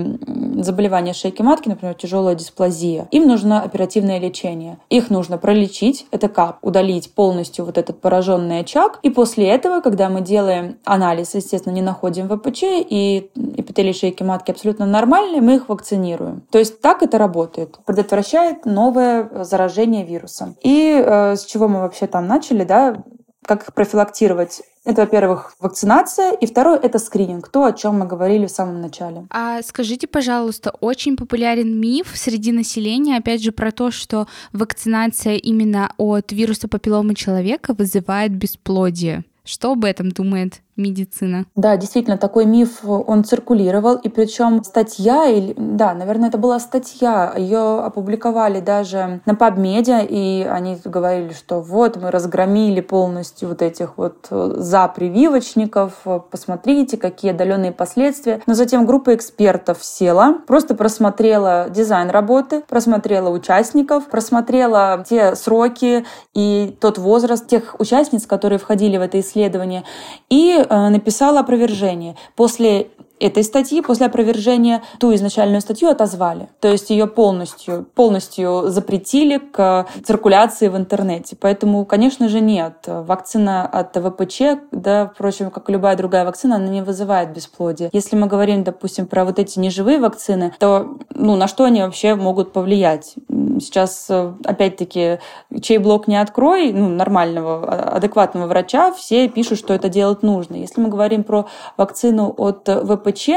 [0.62, 4.78] заболевание шейки матки, например, тяжелая дисплазия, им нужно оперативное лечение.
[4.90, 6.58] Их нужно пролечить, это как?
[6.62, 9.00] Удалить полностью вот этот пораженный очаг.
[9.02, 14.52] И после этого, когда мы делаем анализ, естественно, не находим ВПЧ, и эпителий шейки матки
[14.52, 16.42] абсолютно нормальные, мы их вакцинируем.
[16.52, 17.78] То есть так это работает.
[17.86, 20.54] Предотвращает новое заражение вирусом.
[20.62, 23.02] И э, с чего мы вообще там начали, да,
[23.44, 24.62] как их профилактировать?
[24.84, 29.26] Это, во-первых, вакцинация, и второе— это скрининг, то, о чем мы говорили в самом начале.
[29.30, 35.92] А скажите, пожалуйста, очень популярен миф среди населения, опять же, про то, что вакцинация именно
[35.98, 39.24] от вируса папилломы человека вызывает бесплодие.
[39.44, 41.44] Что об этом думает медицина.
[41.56, 47.34] Да, действительно, такой миф, он циркулировал, и причем статья, или, да, наверное, это была статья,
[47.36, 53.98] ее опубликовали даже на PubMed, и они говорили, что вот, мы разгромили полностью вот этих
[53.98, 55.94] вот э, за-прививочников,
[56.30, 58.40] посмотрите, какие отдаленные последствия.
[58.46, 66.76] Но затем группа экспертов села, просто просмотрела дизайн работы, просмотрела участников, просмотрела те сроки и
[66.80, 69.84] тот возраст тех участниц, которые входили в это исследование,
[70.30, 72.16] и Э, написала опровержение.
[72.36, 72.88] После
[73.20, 76.48] этой статьи после опровержения ту изначальную статью отозвали.
[76.60, 81.36] То есть ее полностью, полностью запретили к циркуляции в интернете.
[81.38, 82.84] Поэтому, конечно же, нет.
[82.86, 87.90] Вакцина от ВПЧ, да, впрочем, как и любая другая вакцина, она не вызывает бесплодие.
[87.92, 92.14] Если мы говорим, допустим, про вот эти неживые вакцины, то ну, на что они вообще
[92.14, 93.14] могут повлиять?
[93.60, 95.18] Сейчас, опять-таки,
[95.60, 100.56] чей блок не открой, ну, нормального, а, адекватного врача, все пишут, что это делать нужно.
[100.56, 103.28] Если мы говорим про вакцину от ВПЧ, ПЧ,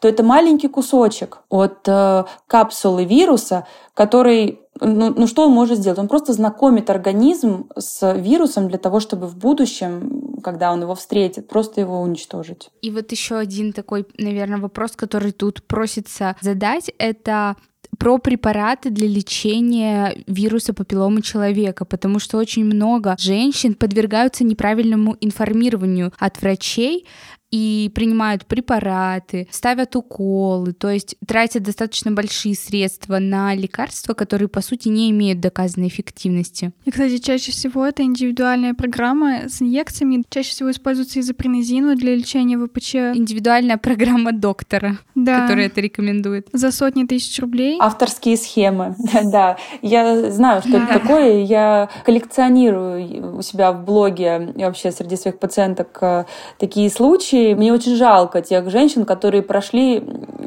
[0.00, 5.98] то это маленький кусочек от э, капсулы вируса, который ну, ну что он может сделать?
[5.98, 11.48] Он просто знакомит организм с вирусом для того, чтобы в будущем, когда он его встретит,
[11.48, 12.70] просто его уничтожить.
[12.80, 17.56] И вот еще один такой, наверное, вопрос, который тут просится задать, это
[17.98, 26.12] про препараты для лечения вируса папилломы человека, потому что очень много женщин подвергаются неправильному информированию
[26.18, 27.06] от врачей
[27.52, 34.62] и принимают препараты, ставят уколы, то есть тратят достаточно большие средства на лекарства, которые, по
[34.62, 36.72] сути, не имеют доказанной эффективности.
[36.86, 40.24] И, кстати, чаще всего это индивидуальная программа с инъекциями.
[40.30, 42.94] Чаще всего используется изопринозину для лечения ВПЧ.
[43.16, 45.42] Индивидуальная программа доктора, да.
[45.42, 46.48] которая это рекомендует.
[46.52, 47.76] За сотни тысяч рублей.
[47.80, 49.58] Авторские схемы, да.
[49.82, 51.42] Я знаю, что это такое.
[51.42, 56.24] Я коллекционирую у себя в блоге и вообще среди своих пациенток э,
[56.58, 60.02] такие случаи, мне очень жалко тех женщин, которые прошли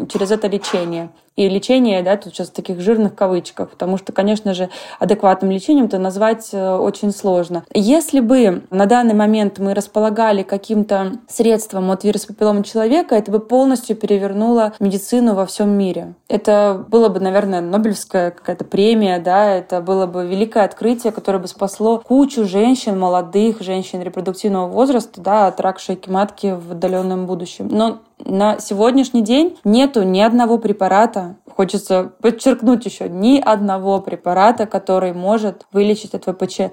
[0.09, 4.53] через это лечение и лечение, да, тут сейчас в таких жирных кавычках, потому что, конечно
[4.53, 4.69] же,
[4.99, 7.65] адекватным лечением это назвать э, очень сложно.
[7.73, 13.39] Если бы на данный момент мы располагали каким-то средством от вируса папиллома человека, это бы
[13.39, 16.13] полностью перевернуло медицину во всем мире.
[16.29, 21.47] Это было бы, наверное, Нобелевская какая-то премия, да, это было бы великое открытие, которое бы
[21.47, 27.67] спасло кучу женщин, молодых женщин репродуктивного возраста, да, от рака шейки матки в отдаленном будущем.
[27.69, 35.13] Но на сегодняшний день нету ни одного препарата, хочется подчеркнуть еще, ни одного препарата, который
[35.13, 36.71] может вылечить от ВПЧ.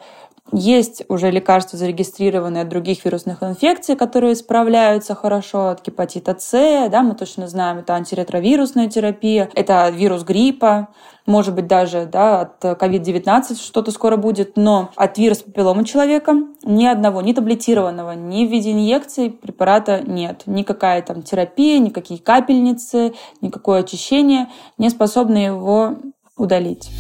[0.52, 7.02] Есть уже лекарства, зарегистрированные от других вирусных инфекций, которые справляются хорошо от гепатита С, да,
[7.02, 10.88] мы точно знаем, это антиретровирусная терапия, это вирус гриппа,
[11.24, 16.84] может быть, даже да, от COVID-19 что-то скоро будет, но от вируса папиллома человека ни
[16.84, 20.42] одного, ни таблетированного, ни в виде инъекций препарата нет.
[20.44, 25.96] Никакая там терапия, никакие капельницы, никакое очищение не способны его
[26.36, 26.90] удалить.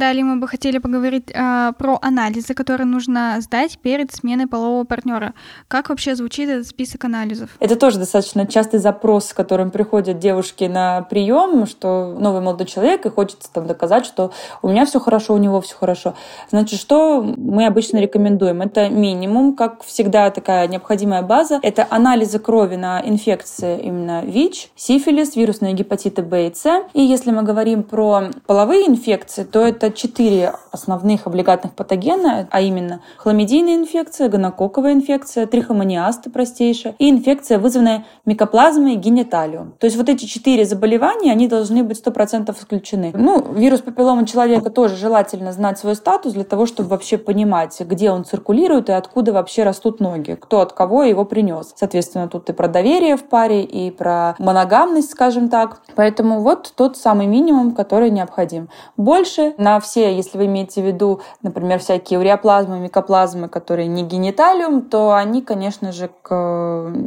[0.00, 5.34] Далее мы бы хотели поговорить э, про анализы, которые нужно сдать перед сменой полового партнера.
[5.68, 7.50] Как вообще звучит этот список анализов?
[7.60, 13.04] Это тоже достаточно частый запрос, с которым приходят девушки на прием, что новый молодой человек
[13.04, 14.32] и хочется там доказать, что
[14.62, 16.14] у меня все хорошо, у него все хорошо.
[16.48, 18.62] Значит, что мы обычно рекомендуем?
[18.62, 21.60] Это минимум, как всегда такая необходимая база.
[21.62, 26.84] Это анализы крови на инфекции именно ВИЧ, сифилис, вирусные гепатиты Б и С.
[26.94, 33.00] И если мы говорим про половые инфекции, то это четыре основных облигатных патогена, а именно
[33.16, 39.72] хламидийная инфекция, гонококковая инфекция, трихомониасты простейшая и инфекция, вызванная микоплазмой гениталиум.
[39.78, 43.12] То есть вот эти четыре заболевания, они должны быть 100% исключены.
[43.14, 48.10] Ну, вирус папиллома человека тоже желательно знать свой статус для того, чтобы вообще понимать, где
[48.10, 51.72] он циркулирует и откуда вообще растут ноги, кто от кого его принес.
[51.76, 55.80] Соответственно, тут и про доверие в паре, и про моногамность, скажем так.
[55.96, 58.68] Поэтому вот тот самый минимум, который необходим.
[58.96, 64.82] Больше на все, если вы имеете в виду, например, всякие уреоплазмы, микоплазмы, которые не гениталиум,
[64.82, 66.30] то они, конечно же, к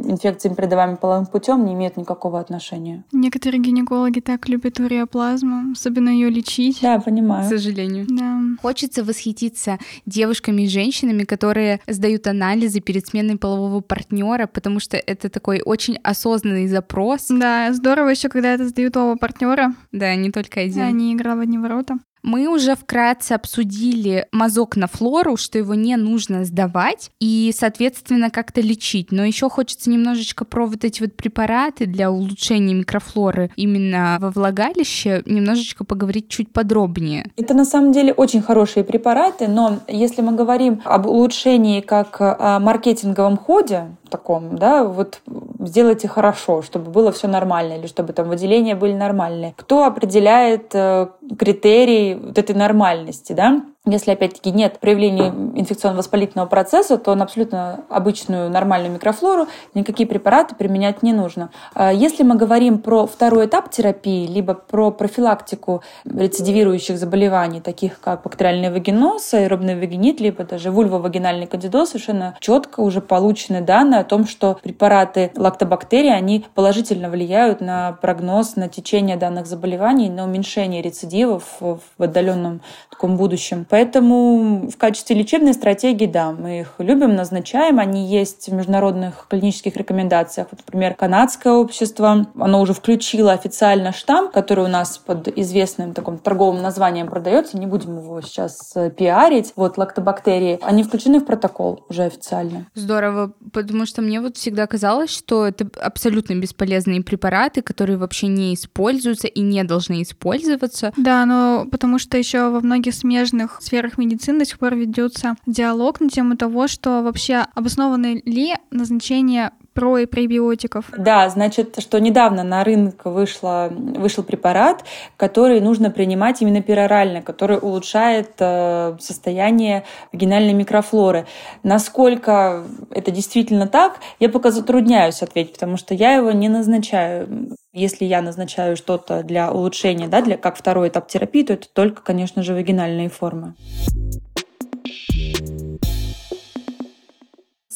[0.04, 3.04] инфекциям, передаваемым половым путем, не имеют никакого отношения.
[3.12, 6.78] Некоторые гинекологи так любят уреоплазму, особенно ее лечить.
[6.82, 7.44] Да, понимаю.
[7.44, 8.06] К сожалению.
[8.08, 8.40] Да.
[8.60, 15.28] Хочется восхититься девушками и женщинами, которые сдают анализы перед сменой полового партнера, потому что это
[15.28, 17.26] такой очень осознанный запрос.
[17.28, 19.74] Да, здорово еще, когда это сдают оба партнера.
[19.92, 20.82] Да, не только один.
[20.82, 21.98] А не игра в одни ворота.
[22.24, 28.62] Мы уже вкратце обсудили мазок на флору, что его не нужно сдавать и, соответственно, как-то
[28.62, 29.12] лечить.
[29.12, 35.22] Но еще хочется немножечко про вот эти вот препараты для улучшения микрофлоры именно во влагалище
[35.26, 37.30] немножечко поговорить чуть подробнее.
[37.36, 42.58] Это на самом деле очень хорошие препараты, но если мы говорим об улучшении как о
[42.58, 45.20] маркетинговом ходе, таком, да, вот
[45.58, 49.54] сделайте хорошо, чтобы было все нормально, или чтобы там выделения были нормальные.
[49.56, 53.62] Кто определяет э, критерии вот этой нормальности, да?
[53.86, 61.02] Если, опять-таки, нет проявления инфекционно-воспалительного процесса, то на абсолютно обычную нормальную микрофлору никакие препараты применять
[61.02, 61.50] не нужно.
[61.74, 68.22] А если мы говорим про второй этап терапии, либо про профилактику рецидивирующих заболеваний, таких как
[68.22, 74.26] бактериальный вагиноз, аэробный вагинит, либо даже вульвовагинальный кандидоз, совершенно четко уже получены данные о том,
[74.26, 81.60] что препараты лактобактерий, они положительно влияют на прогноз, на течение данных заболеваний, на уменьшение рецидивов
[81.60, 83.66] в отдаленном таком будущем.
[83.74, 87.80] Поэтому в качестве лечебной стратегии, да, мы их любим, назначаем.
[87.80, 90.46] Они есть в международных клинических рекомендациях.
[90.52, 96.18] Вот, например, канадское общество, оно уже включило официально штамм, который у нас под известным таким
[96.18, 97.58] торговым названием продается.
[97.58, 99.52] Не будем его сейчас э, пиарить.
[99.56, 100.60] Вот лактобактерии.
[100.62, 102.66] Они включены в протокол уже официально.
[102.76, 108.54] Здорово, потому что мне вот всегда казалось, что это абсолютно бесполезные препараты, которые вообще не
[108.54, 110.92] используются и не должны использоваться.
[110.96, 116.00] Да, но потому что еще во многих смежных сферах медицины до сих пор ведется диалог
[116.00, 120.86] на тему того, что вообще обоснованы ли назначение про и пребиотиков.
[120.96, 124.84] Да, значит, что недавно на рынок вышло, вышел препарат,
[125.16, 131.26] который нужно принимать именно перорально, который улучшает э, состояние вагинальной микрофлоры.
[131.64, 137.56] Насколько это действительно так, я пока затрудняюсь ответить, потому что я его не назначаю.
[137.76, 142.02] Если я назначаю что-то для улучшения, да, для, как второй этап терапии, то это только,
[142.02, 143.54] конечно же, вагинальные формы.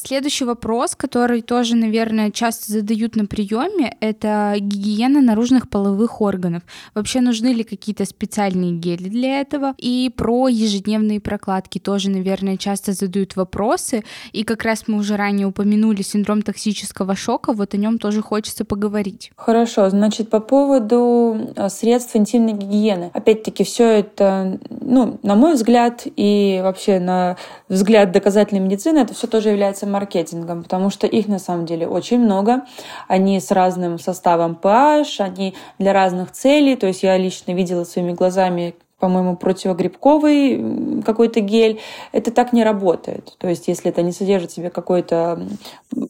[0.01, 6.63] Следующий вопрос, который тоже, наверное, часто задают на приеме, это гигиена наружных половых органов.
[6.95, 9.73] Вообще нужны ли какие-то специальные гели для этого?
[9.77, 14.05] И про ежедневные прокладки тоже, наверное, часто задают вопросы.
[14.31, 18.63] И как раз мы уже ранее упомянули синдром токсического шока, вот о нем тоже хочется
[18.63, 19.31] поговорить.
[19.35, 23.11] Хорошо, значит, по поводу э, средств интимной гигиены.
[23.13, 27.35] Опять-таки, все это, ну, на мой взгляд, и вообще на
[27.67, 32.19] взгляд доказательной медицины, это все тоже является маркетингом, потому что их на самом деле очень
[32.19, 32.65] много.
[33.07, 36.75] Они с разным составом pH, они для разных целей.
[36.75, 41.79] То есть я лично видела своими глазами по-моему, противогрибковый какой-то гель.
[42.11, 43.35] Это так не работает.
[43.37, 45.41] То есть, если это не содержит в себе какой-то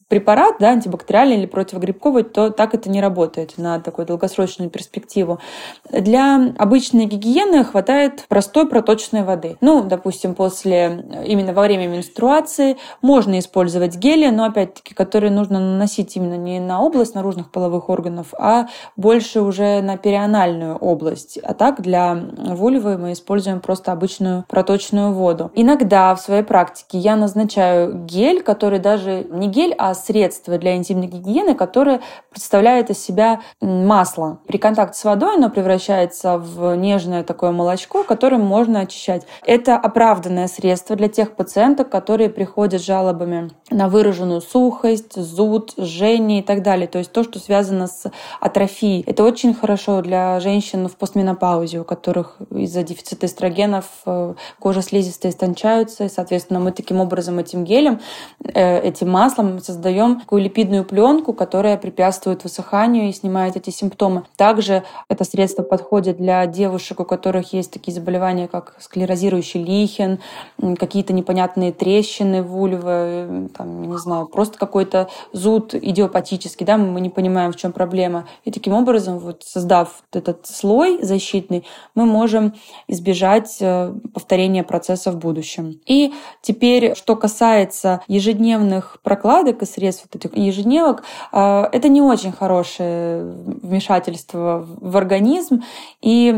[0.08, 5.40] препарат, да, антибактериальный или противогрибковый, то так это не работает на такую долгосрочную перспективу.
[5.92, 9.58] Для обычной гигиены хватает простой проточной воды.
[9.62, 16.16] Ну, допустим, после, именно во время менструации можно использовать гели, но, опять-таки, которые нужно наносить
[16.16, 21.38] именно не на область наружных половых органов, а больше уже на перианальную область.
[21.38, 25.52] А так для вульвы вульвы мы используем просто обычную проточную воду.
[25.54, 31.08] Иногда в своей практике я назначаю гель, который даже не гель, а средство для интимной
[31.08, 34.40] гигиены, которое представляет из себя масло.
[34.48, 39.24] При контакте с водой оно превращается в нежное такое молочко, которым можно очищать.
[39.46, 46.40] Это оправданное средство для тех пациенток, которые приходят с жалобами на выраженную сухость, зуд, жжение
[46.40, 46.88] и так далее.
[46.88, 49.04] То есть то, что связано с атрофией.
[49.06, 52.38] Это очень хорошо для женщин в постменопаузе, у которых
[52.70, 58.00] из-за дефицита эстрогенов э, кожа слизистая истончаются, и, соответственно, мы таким образом этим гелем,
[58.44, 64.24] э, этим маслом создаем такую липидную пленку, которая препятствует высыханию и снимает эти симптомы.
[64.38, 70.20] Также это средство подходит для девушек, у которых есть такие заболевания, как склерозирующий лихен,
[70.78, 77.52] какие-то непонятные трещины вульвы, там, не знаю, просто какой-то зуд идиопатический, да, мы не понимаем,
[77.52, 78.28] в чем проблема.
[78.46, 82.54] И таким образом, вот создав этот слой защитный, мы можем
[82.88, 85.80] избежать э, повторения процесса в будущем.
[85.86, 92.32] И теперь, что касается ежедневных прокладок и средств вот этих ежедневок, а, это не очень
[92.32, 93.24] хорошее
[93.62, 95.64] вмешательство в организм.
[96.02, 96.36] И,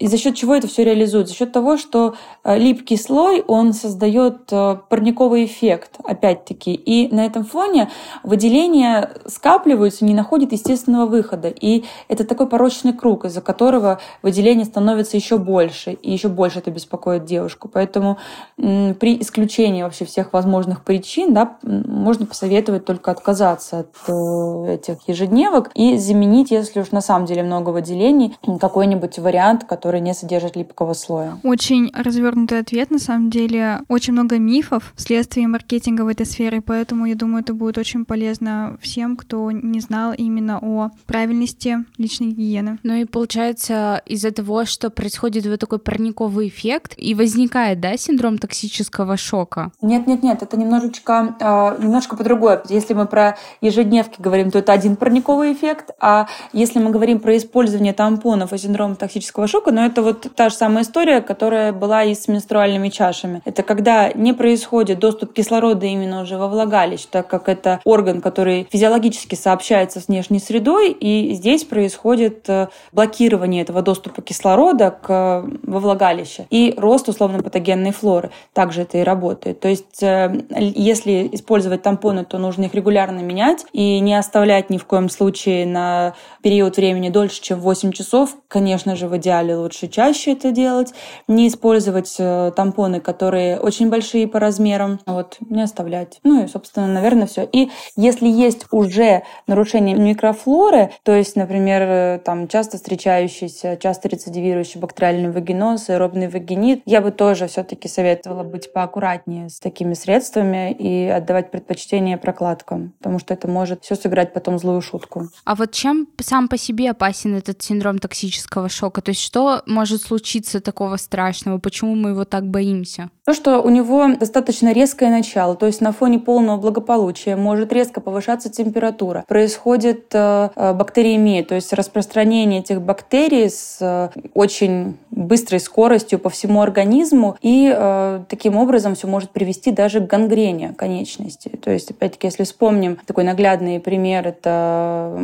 [0.00, 1.32] за счет чего это все реализуется?
[1.32, 6.74] За счет того, что а, липкий слой, он создает парниковый эффект, опять-таки.
[6.74, 7.90] И на этом фоне
[8.22, 11.48] выделения скапливаются, не находят естественного выхода.
[11.48, 16.70] И это такой порочный круг, из-за которого выделение становится еще больше, и еще больше это
[16.70, 17.68] беспокоит девушку.
[17.72, 18.18] Поэтому
[18.56, 25.70] при исключении вообще всех возможных причин, да, можно посоветовать только отказаться от э, этих ежедневок
[25.74, 30.94] и заменить, если уж на самом деле много выделений, какой-нибудь вариант, который не содержит липкого
[30.94, 31.38] слоя.
[31.42, 33.80] Очень развернутый ответ, на самом деле.
[33.88, 38.76] Очень много мифов вследствие маркетинга в этой сфере, поэтому я думаю, это будет очень полезно
[38.80, 42.78] всем, кто не знал именно о правильности личной гигиены.
[42.82, 48.38] Ну и получается, из-за того, что происходит вот такой парниковый эффект, и возникает, да, синдром
[48.38, 49.72] токсического шока?
[49.82, 52.36] Нет, нет, нет, это немножечко, э, немножко по-другому.
[52.68, 57.36] Если мы про ежедневки говорим, то это один парниковый эффект, а если мы говорим про
[57.36, 61.72] использование тампонов и синдром токсического шока, но ну, это вот та же самая история, которая
[61.72, 63.42] была и с менструальными чашами.
[63.44, 68.68] Это когда не происходит доступ кислорода именно уже во влагалище, так как это орган, который
[68.70, 75.80] физиологически сообщается с внешней средой, и здесь происходит э, блокирование этого доступа кислорода к, во
[75.80, 78.30] влагалище и рост условно-патогенной флоры.
[78.52, 79.60] Также это и работает.
[79.60, 84.78] То есть э, если использовать тампоны, то нужно их регулярно менять и не оставлять ни
[84.78, 88.36] в коем случае на период времени дольше, чем 8 часов.
[88.48, 90.92] Конечно же, в идеале лучше чаще это делать.
[91.28, 95.00] Не использовать э, тампоны, которые очень большие по размерам.
[95.06, 96.18] Вот, не оставлять.
[96.22, 97.48] Ну и, собственно, наверное, все.
[97.50, 104.80] И если есть уже нарушение микрофлоры, то есть, например, э, там часто встречающийся, часто рецидивирующий
[105.16, 111.08] бактериальный вагиноз, аэробный вагинит, я бы тоже все-таки советовала быть поаккуратнее с такими средствами и
[111.08, 115.28] отдавать предпочтение прокладкам, потому что это может все сыграть потом злую шутку.
[115.44, 119.00] А вот чем сам по себе опасен этот синдром токсического шока?
[119.00, 121.58] То есть что может случиться такого страшного?
[121.58, 123.10] Почему мы его так боимся?
[123.24, 128.00] То, что у него достаточно резкое начало, то есть на фоне полного благополучия может резко
[128.00, 135.58] повышаться температура, происходит э, э бактериемия, то есть распространение этих бактерий с э, очень быстрой
[135.58, 141.48] скоростью по всему организму, и э, таким образом все может привести даже к гангрене конечности.
[141.48, 145.18] То есть, опять-таки, если вспомним такой наглядный пример, это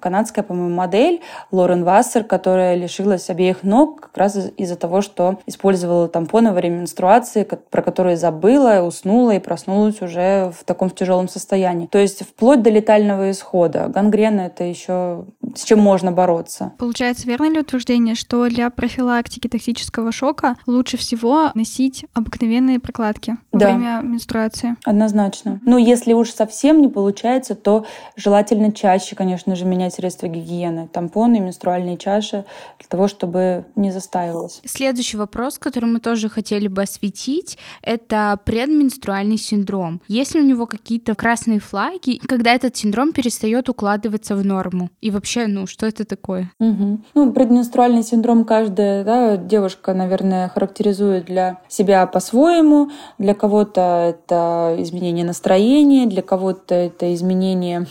[0.00, 1.20] канадская, по-моему, модель
[1.52, 6.78] Лорен Вассер, которая лишилась обеих ног как раз из-за того, что использовала тампоны во время
[6.78, 11.86] менструации, про которые забыла, уснула и проснулась уже в таком тяжелом состоянии.
[11.86, 13.88] То есть вплоть до летального исхода.
[13.88, 16.72] Гангрена— это еще с чем можно бороться.
[16.78, 23.58] Получается, верно ли утверждение, что для профилактики токсического шока лучше всего носить обыкновенные прокладки во
[23.58, 23.66] да.
[23.66, 24.76] время менструации?
[24.84, 25.60] Однозначно.
[25.64, 30.88] Ну, если уж совсем не получается, то желательно чаще, конечно же, менять средства гигиены.
[30.88, 32.44] Тампоны, менструальные чаши,
[32.78, 34.60] для того, чтобы не застаивалось.
[34.64, 40.00] Следующий вопрос, который мы тоже хотели бы осветить, это предменструальный синдром.
[40.08, 44.90] Есть ли у него какие-то красные флаги, когда этот синдром перестает укладываться в норму?
[45.00, 46.50] И вообще, ну, что это такое?
[46.58, 47.00] Угу.
[47.14, 52.90] Ну, предменструальный синдром каждая да, девушка, наверное, характеризует для себя по-своему.
[53.18, 57.86] Для кого-то это изменение настроения, для кого-то это изменение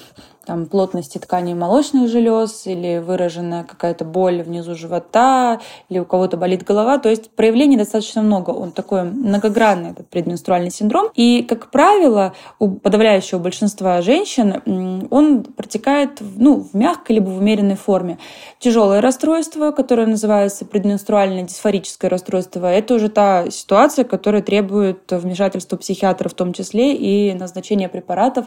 [0.45, 6.63] там, плотности тканей молочных желез или выраженная какая-то боль внизу живота, или у кого-то болит
[6.63, 6.97] голова.
[6.97, 8.51] То есть проявлений достаточно много.
[8.51, 11.09] Он такой многогранный, этот предменструальный синдром.
[11.15, 17.75] И, как правило, у подавляющего большинства женщин он протекает ну, в мягкой либо в умеренной
[17.75, 18.17] форме.
[18.59, 26.29] Тяжелое расстройство, которое называется предменструальное дисфорическое расстройство, это уже та ситуация, которая требует вмешательства психиатра
[26.29, 28.45] в том числе и назначения препаратов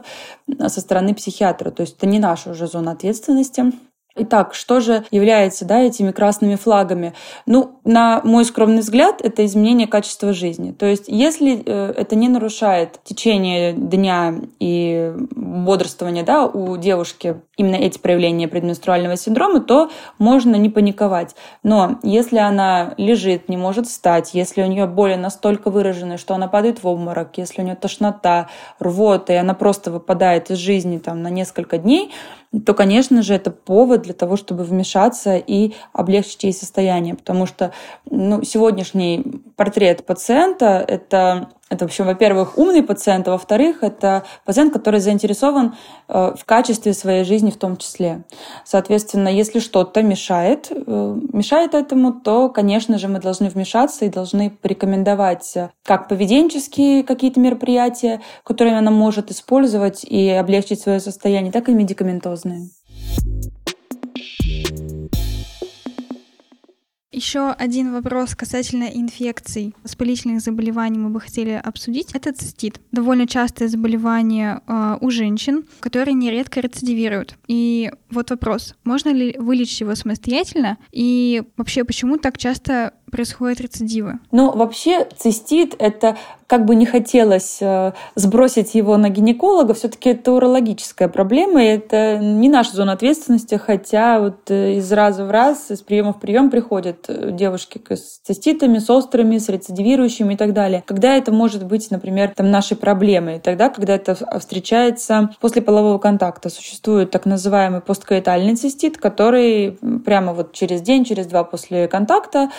[0.67, 1.71] со стороны психиатра.
[1.71, 3.73] То есть это не наша уже зона ответственности.
[4.19, 7.13] Итак, что же является да, этими красными флагами?
[7.45, 10.73] Ну, на мой скромный взгляд, это изменение качества жизни.
[10.73, 17.77] То есть, если э, это не нарушает течение дня и бодрствования да, у девушки именно
[17.77, 21.37] эти проявления предменструального синдрома, то можно не паниковать.
[21.63, 26.49] Но если она лежит, не может встать, если у нее боли настолько выражены, что она
[26.49, 28.49] падает в обморок, если у нее тошнота,
[28.79, 32.13] рвота, и она просто выпадает из жизни там, на несколько дней,
[32.65, 37.15] то, конечно же, это повод для того, чтобы вмешаться и облегчить ей состояние.
[37.15, 37.73] Потому что
[38.09, 44.73] ну, сегодняшний портрет пациента— это это, в общем, во-первых, умный пациент, а во-вторых, это пациент,
[44.73, 45.75] который заинтересован
[46.07, 48.23] э, в качестве своей жизни в том числе.
[48.65, 54.51] Соответственно, если что-то мешает, э, мешает этому, то, конечно же, мы должны вмешаться и должны
[54.51, 55.55] порекомендовать
[55.85, 62.69] как поведенческие какие-то мероприятия, которые она может использовать и облегчить свое состояние, так и медикаментозные.
[67.17, 72.11] Еще один вопрос касательно инфекций, воспалительных заболеваний мы бы хотели обсудить.
[72.13, 72.79] Это цистит.
[72.93, 77.39] Довольно частое заболевание э, у женщин, которые нередко рецидивируют.
[77.49, 80.77] И вот вопрос, можно ли вылечить его самостоятельно?
[80.93, 84.19] И вообще, почему так часто происходят рецидивы?
[84.31, 90.33] Ну, вообще цистит— это как бы не хотелось э, сбросить его на гинеколога, все-таки это
[90.33, 95.71] урологическая проблема, и это не наша зона ответственности, хотя вот э, из раза в раз,
[95.71, 100.53] из приема в прием приходят э, девушки с циститами, с острыми, с рецидивирующими и так
[100.53, 100.85] далее.
[100.87, 103.41] Когда это может быть, например, там нашей проблемой?
[103.41, 106.49] Тогда, когда это встречается после полового контакта.
[106.49, 112.51] Существует так называемый посткоитальный цистит, который прямо вот через день, через два после контакта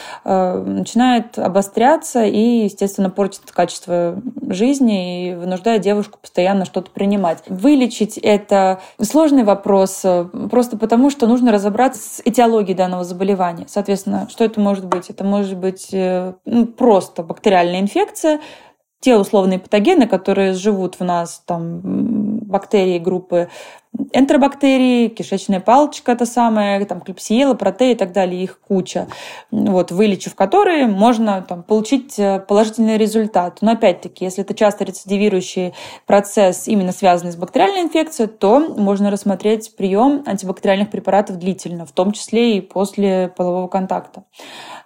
[0.54, 7.44] начинает обостряться и, естественно, портит качество жизни и вынуждает девушку постоянно что-то принимать.
[7.48, 10.06] Вылечить это сложный вопрос,
[10.52, 13.66] просто потому что нужно разобраться с этиологией данного заболевания.
[13.68, 15.10] Соответственно, что это может быть?
[15.10, 18.40] Это может быть э, ну, просто бактериальная инфекция,
[19.00, 21.82] те условные патогены, которые живут в нас, там,
[22.48, 23.50] бактерии группы
[24.14, 29.08] энтеробактерии, кишечная палочка это самое, там, клепсиела, протеи и так далее, их куча.
[29.52, 33.60] Вот, вылечив которые, можно там, получить э, положительный результат.
[33.62, 35.74] Но опять-таки, если это часто рецидивирующий
[36.06, 42.12] процесс, именно связанный с бактериальной инфекцией, то можно рассмотреть прием антибактериальных препаратов длительно, в том
[42.12, 44.24] числе и после полового контакта.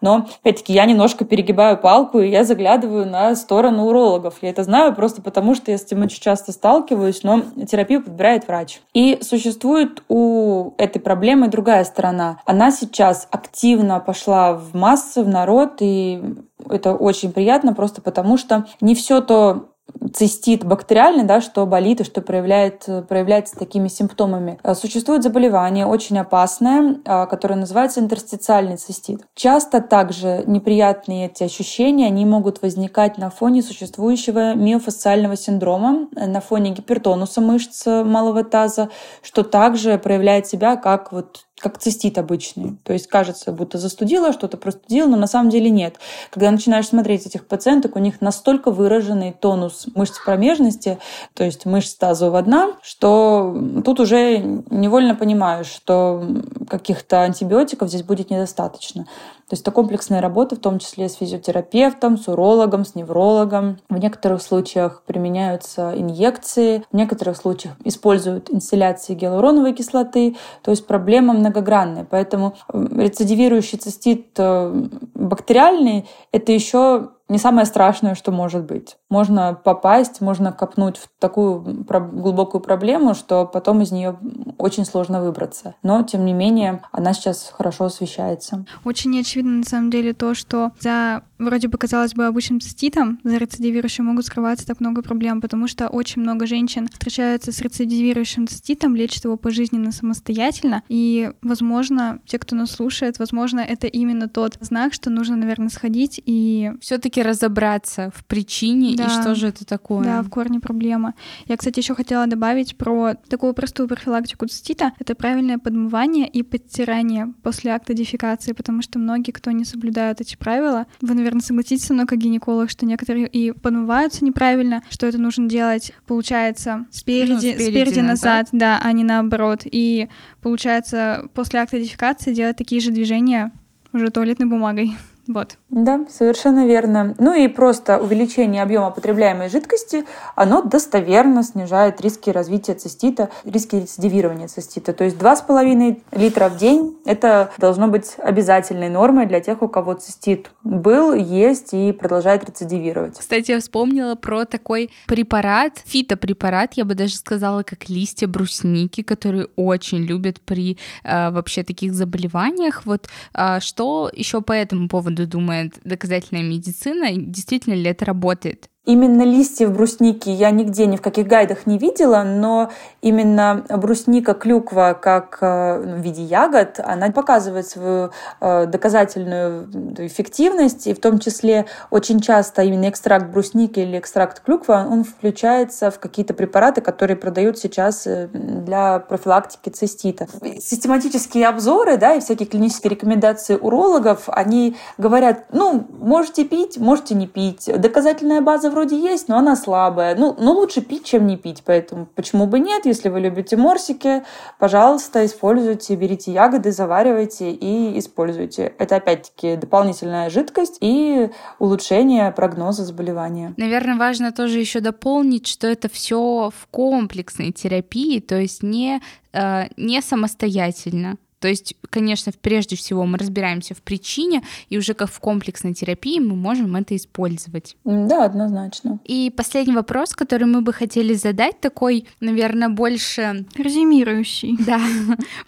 [0.01, 4.37] Но, опять-таки, я немножко перегибаю палку, и я заглядываю на сторону урологов.
[4.41, 8.47] Я это знаю просто потому, что я с этим очень часто сталкиваюсь, но терапию подбирает
[8.47, 8.81] врач.
[8.93, 12.39] И существует у этой проблемы другая сторона.
[12.45, 16.21] Она сейчас активно пошла в массы, в народ, и
[16.69, 19.70] это очень приятно просто потому, что не все то
[20.13, 24.59] цистит бактериальный, да, что болит и что проявляет, проявляется такими симптомами.
[24.63, 29.21] А, существует заболевание очень опасное, а, которое называется интерстициальный цистит.
[29.35, 36.71] Часто также неприятные эти ощущения, они могут возникать на фоне существующего миофасциального синдрома, на фоне
[36.71, 38.89] гипертонуса мышц малого таза,
[39.21, 42.77] что также проявляет себя как вот как цистит обычный.
[42.83, 45.97] То есть кажется, будто застудила, что-то простудила, но на самом деле нет.
[46.31, 50.97] Когда начинаешь смотреть этих пациенток, у них настолько выраженный тонус мышц промежности,
[51.33, 53.55] то есть мышц тазового дна, что
[53.85, 56.23] тут уже невольно понимаешь, что
[56.69, 59.05] каких-то антибиотиков здесь будет недостаточно.
[59.51, 63.79] То есть это комплексная работа, в том числе с физиотерапевтом, с урологом, с неврологом.
[63.89, 70.37] В некоторых случаях применяются инъекции, в некоторых случаях используют инстилляции гиалуроновой кислоты.
[70.61, 72.07] То есть проблема многогранная.
[72.09, 74.85] Поэтому рецидивирующий цистит э,
[75.15, 78.97] бактериальный— это еще не самое страшное, что может быть.
[79.09, 84.17] Можно попасть, можно копнуть в такую глубокую проблему, что потом из нее
[84.57, 85.75] очень сложно выбраться.
[85.81, 88.65] Но, тем не менее, она сейчас хорошо освещается.
[88.83, 93.37] Очень очевидно, на самом деле, то, что за вроде бы, казалось бы, обычным циститом, за
[93.37, 98.95] рецидивирующим могут скрываться так много проблем, потому что очень много женщин встречаются с рецидивирующим циститом,
[98.95, 104.93] лечат его пожизненно самостоятельно, и, возможно, те, кто нас слушает, возможно, это именно тот знак,
[104.93, 109.05] что нужно, наверное, сходить и все таки разобраться в причине да.
[109.05, 110.03] и что же это такое.
[110.03, 111.13] Да, в корне проблема.
[111.47, 114.93] Я, кстати, еще хотела добавить про такую простую профилактику цистита.
[114.99, 120.35] Это правильное подмывание и подтирание после акта дефекации, потому что многие, кто не соблюдают эти
[120.35, 125.17] правила, вы, наверное, согласитесь со мной как гинеколог, что некоторые и подмываются неправильно, что это
[125.17, 129.61] нужно делать, получается, спереди, ну, спереди, спереди назад, да, а не наоборот.
[129.63, 130.09] И
[130.41, 133.51] получается, после акта дефекации делать такие же движения
[133.93, 134.95] уже туалетной бумагой.
[135.33, 135.57] Вот.
[135.69, 137.15] Да, совершенно верно.
[137.17, 140.03] Ну и просто увеличение объема потребляемой жидкости,
[140.35, 144.91] оно достоверно снижает риски развития цистита, риски рецидивирования цистита.
[144.91, 149.93] То есть 2,5 литра в день– это должно быть обязательной нормой для тех, у кого
[149.93, 153.17] цистит был, есть и продолжает рецидивировать.
[153.17, 159.47] Кстати, я вспомнила про такой препарат, фитопрепарат, я бы даже сказала, как листья брусники, которые
[159.55, 162.85] очень любят при э, вообще таких заболеваниях.
[162.85, 168.69] Вот э, что еще по этому поводу думает доказательная медицина, действительно ли это работает?
[168.83, 172.71] Именно листьев брусники я нигде ни в каких гайдах не видела, но
[173.03, 178.09] именно брусника, клюква как э, в виде ягод, она показывает свою
[178.39, 179.69] э, доказательную
[179.99, 185.91] эффективность, и в том числе очень часто именно экстракт брусники или экстракт клюквы, он включается
[185.91, 190.27] в какие-то препараты, которые продают сейчас э, для профилактики цистита.
[190.59, 197.27] Систематические обзоры да, и всякие клинические рекомендации урологов, они говорят, ну, можете пить, можете не
[197.27, 197.69] пить.
[197.79, 200.15] Доказательная база вроде есть, но она слабая.
[200.15, 201.61] Ну, но лучше пить, чем не пить.
[201.65, 202.85] Поэтому почему бы нет?
[202.85, 204.23] Если вы любите морсики,
[204.57, 208.73] пожалуйста, используйте, берите ягоды, заваривайте и используйте.
[208.79, 213.53] Это опять-таки дополнительная жидкость и улучшение прогноза заболевания.
[213.57, 219.01] Наверное, важно тоже еще дополнить, что это все в комплексной терапии, то есть не,
[219.33, 221.17] э, не самостоятельно.
[221.41, 226.19] То есть, конечно, прежде всего мы разбираемся в причине, и уже как в комплексной терапии
[226.19, 227.75] мы можем это использовать.
[227.83, 228.99] Да, однозначно.
[229.05, 233.45] И последний вопрос, который мы бы хотели задать, такой, наверное, больше...
[233.55, 234.57] Резюмирующий.
[234.71, 234.79] Да.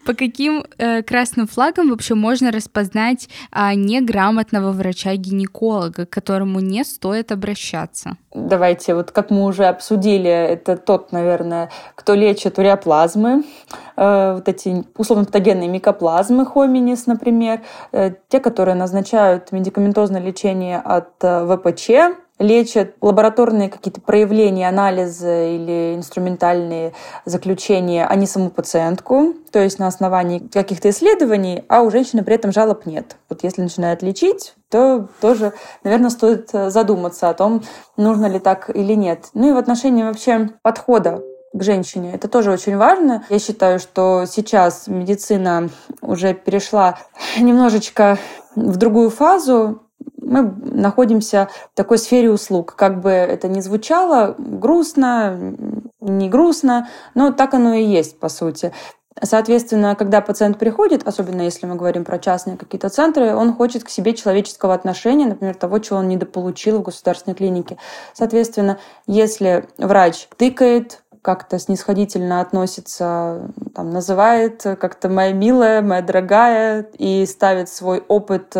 [0.04, 7.30] По каким э, красным флагам вообще можно распознать э, неграмотного врача-гинеколога, к которому не стоит
[7.30, 8.16] обращаться?
[8.34, 13.44] Давайте, вот как мы уже обсудили, это тот, наверное, кто лечит уреоплазмы,
[13.96, 17.60] вот эти условно-патогенные микоплазмы хоминис, например,
[17.92, 25.94] э, те, которые назначают медикаментозное лечение от э, ВПЧ, лечат лабораторные какие-то проявления, анализы или
[25.94, 26.92] инструментальные
[27.24, 32.34] заключения, а не саму пациентку, то есть на основании каких-то исследований, а у женщины при
[32.34, 33.16] этом жалоб нет.
[33.28, 35.52] Вот если начинает лечить, то тоже,
[35.84, 37.62] наверное, стоит задуматься о том,
[37.96, 39.26] нужно ли так или нет.
[39.34, 41.22] Ну и в отношении вообще подхода
[41.54, 42.12] к женщине.
[42.12, 43.24] Это тоже очень важно.
[43.30, 45.70] Я считаю, что сейчас медицина
[46.02, 46.98] уже перешла
[47.38, 48.18] немножечко
[48.56, 49.82] в другую фазу.
[50.20, 52.74] Мы находимся в такой сфере услуг.
[52.76, 55.54] Как бы это ни звучало, грустно,
[56.00, 58.72] не грустно, но так оно и есть, по сути.
[59.22, 63.88] Соответственно, когда пациент приходит, особенно если мы говорим про частные какие-то центры, он хочет к
[63.88, 67.78] себе человеческого отношения, например, того, чего он недополучил в государственной клинике.
[68.12, 77.24] Соответственно, если врач тыкает, как-то снисходительно относится, там, называет как-то «моя милая», «моя дорогая» и
[77.24, 78.54] ставит свой опыт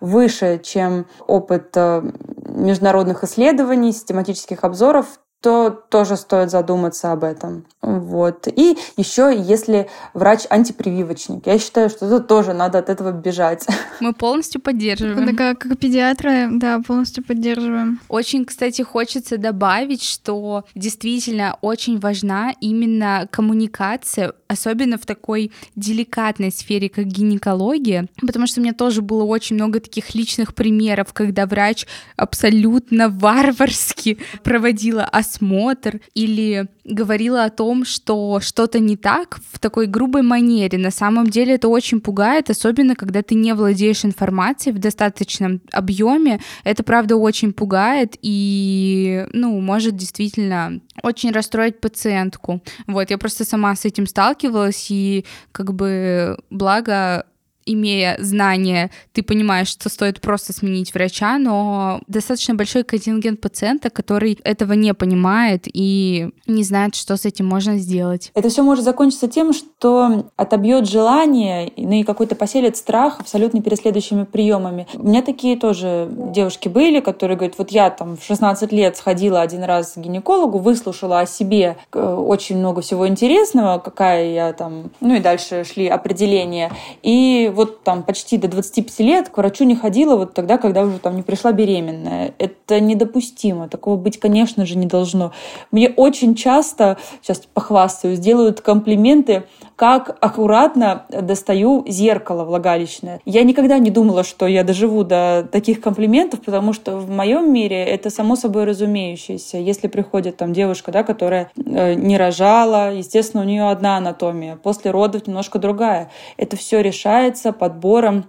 [0.00, 2.02] выше, чем опыт э,
[2.48, 5.06] международных исследований, систематических обзоров,
[5.42, 7.66] то тоже стоит задуматься об этом.
[7.82, 8.46] Вот.
[8.46, 13.66] И еще, если врач антипрививочник, я считаю, что это тоже надо от этого бежать.
[14.00, 15.28] Мы полностью поддерживаем.
[15.28, 18.00] Это как, как педиатры, да, полностью поддерживаем.
[18.08, 26.88] Очень, кстати, хочется добавить, что действительно очень важна именно коммуникация, особенно в такой деликатной сфере,
[26.88, 31.86] как гинекология, потому что у меня тоже было очень много таких личных примеров, когда врач
[32.16, 40.22] абсолютно варварски проводила осмотр или говорила о том, что что-то не так в такой грубой
[40.22, 40.78] манере.
[40.78, 46.40] На самом деле это очень пугает, особенно когда ты не владеешь информацией в достаточном объеме.
[46.64, 52.62] Это правда очень пугает и, ну, может действительно очень расстроить пациентку.
[52.86, 57.26] Вот, я просто сама с этим сталкивалась, и как бы благо
[57.66, 64.38] имея знания, ты понимаешь, что стоит просто сменить врача, но достаточно большой контингент пациента, который
[64.44, 68.30] этого не понимает и не знает, что с этим можно сделать.
[68.34, 73.78] Это все может закончиться тем, что отобьет желание, ну и какой-то поселит страх абсолютно перед
[73.78, 74.86] следующими приемами.
[74.94, 79.40] У меня такие тоже девушки были, которые говорят, вот я там в 16 лет сходила
[79.40, 84.90] один раз к гинекологу, выслушала о себе э, очень много всего интересного, какая я там,
[85.00, 86.72] ну и дальше шли определения.
[87.02, 90.98] И вот там почти до 25 лет к врачу не ходила вот тогда, когда уже
[90.98, 92.34] там не пришла беременная.
[92.38, 93.68] Это недопустимо.
[93.68, 95.32] Такого быть, конечно же, не должно.
[95.70, 99.44] Мне очень часто, сейчас похвастаюсь, делают комплименты,
[99.82, 103.20] как аккуратно достаю зеркало влагалищное.
[103.24, 107.84] Я никогда не думала, что я доживу до таких комплиментов, потому что в моем мире
[107.84, 109.56] это само собой разумеющееся.
[109.56, 114.92] Если приходит там девушка, да, которая э, не рожала, естественно, у нее одна анатомия, после
[114.92, 116.12] родов немножко другая.
[116.36, 118.24] Это все решается заниматься подбором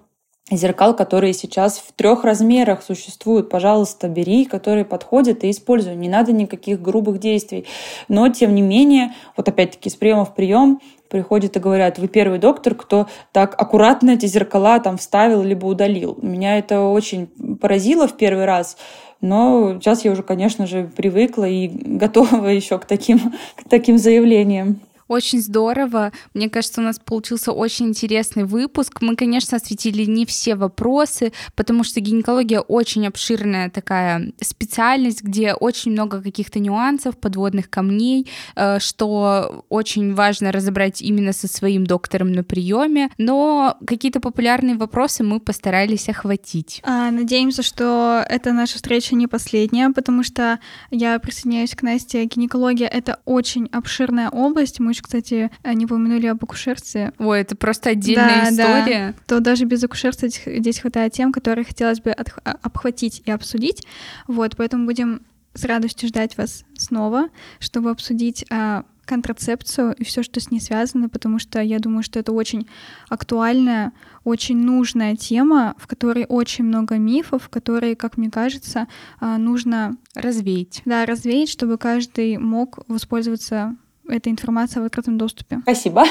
[0.51, 3.49] зеркал, которые сейчас в трех размерах существуют.
[3.49, 5.95] Пожалуйста, бери, которые подходят и используй.
[5.95, 7.66] Не надо никаких грубых действий.
[8.09, 12.39] Но, тем не менее, вот опять-таки с приема в прием приходят и говорят, вы первый
[12.39, 16.18] доктор, кто так аккуратно эти зеркала там вставил либо удалил.
[16.22, 17.28] Меня это очень
[17.61, 18.78] поразило в первый раз,
[19.22, 21.68] но сейчас я уже, конечно же, привыкла и
[21.99, 24.82] готова еще к таким, к таким заявлениям.
[25.08, 26.12] Очень здорово.
[26.34, 29.01] Мне кажется, у нас получился очень интересный выпуск.
[29.01, 35.91] Мы, конечно, осветили не все вопросы, потому что гинекология очень обширная такая специальность, где очень
[35.91, 42.43] много каких-то нюансов, подводных камней, э, что очень важно разобрать именно со своим доктором на
[42.43, 43.10] приеме.
[43.18, 46.82] Но какие-то популярные вопросы мы постарались охватить.
[46.84, 50.60] А, надеемся, что эта наша встреча не последняя, потому что
[50.91, 52.26] я присоединяюсь к Насте.
[52.26, 54.80] Гинекология— это очень обширная область.
[54.80, 57.13] Мы еще, кстати, не упомянули об акушерстве.
[57.19, 59.15] Ой, это просто отдельная да, история.
[59.27, 59.35] Да.
[59.35, 63.85] То даже без акушерства здесь хватает тем, которые хотелось бы а, обхватить и обсудить.
[64.27, 65.21] Вот, поэтому будем
[65.53, 67.29] с радостью ждать вас снова,
[67.59, 72.19] чтобы обсудить а, контрацепцию и все, что с ней связано, потому что я думаю, что
[72.19, 72.67] это очень
[73.09, 73.91] актуальная,
[74.23, 78.87] очень нужная тема, в которой очень много мифов, которые, как мне кажется,
[79.19, 80.81] а, нужно развеять.
[80.85, 83.75] Да, развеять, чтобы каждый мог воспользоваться
[84.08, 85.60] этой информацией в открытом доступе.
[85.64, 86.06] Спасибо.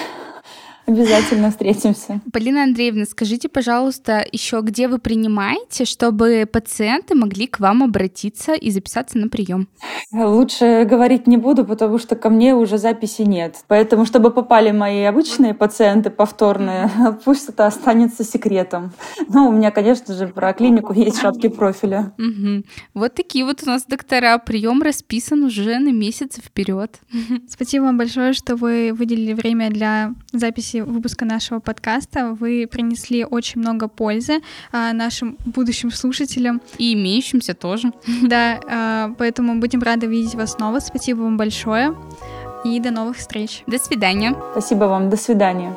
[0.92, 2.20] Обязательно встретимся.
[2.32, 8.70] Полина Андреевна, скажите, пожалуйста, еще где вы принимаете, чтобы пациенты могли к вам обратиться и
[8.70, 9.68] записаться на прием?
[10.12, 13.56] Лучше говорить не буду, потому что ко мне уже записи нет.
[13.68, 16.90] Поэтому, чтобы попали мои обычные пациенты повторные,
[17.24, 18.92] пусть это останется секретом.
[19.28, 22.12] Но у меня, конечно же, про клинику есть шапки профиля.
[22.18, 22.64] Угу.
[22.92, 24.36] Вот такие вот у нас доктора.
[24.36, 27.00] Прием расписан уже на месяц вперед.
[27.48, 32.36] Спасибо вам большое, что вы выделили время для записи выпуска нашего подкаста.
[32.38, 34.40] Вы принесли очень много пользы
[34.72, 36.60] а, нашим будущим слушателям.
[36.78, 37.92] И имеющимся тоже.
[38.22, 40.80] Да, а, поэтому будем рады видеть вас снова.
[40.80, 41.94] Спасибо вам большое.
[42.64, 43.62] И до новых встреч.
[43.66, 44.34] До свидания.
[44.52, 45.10] Спасибо вам.
[45.10, 45.74] До свидания.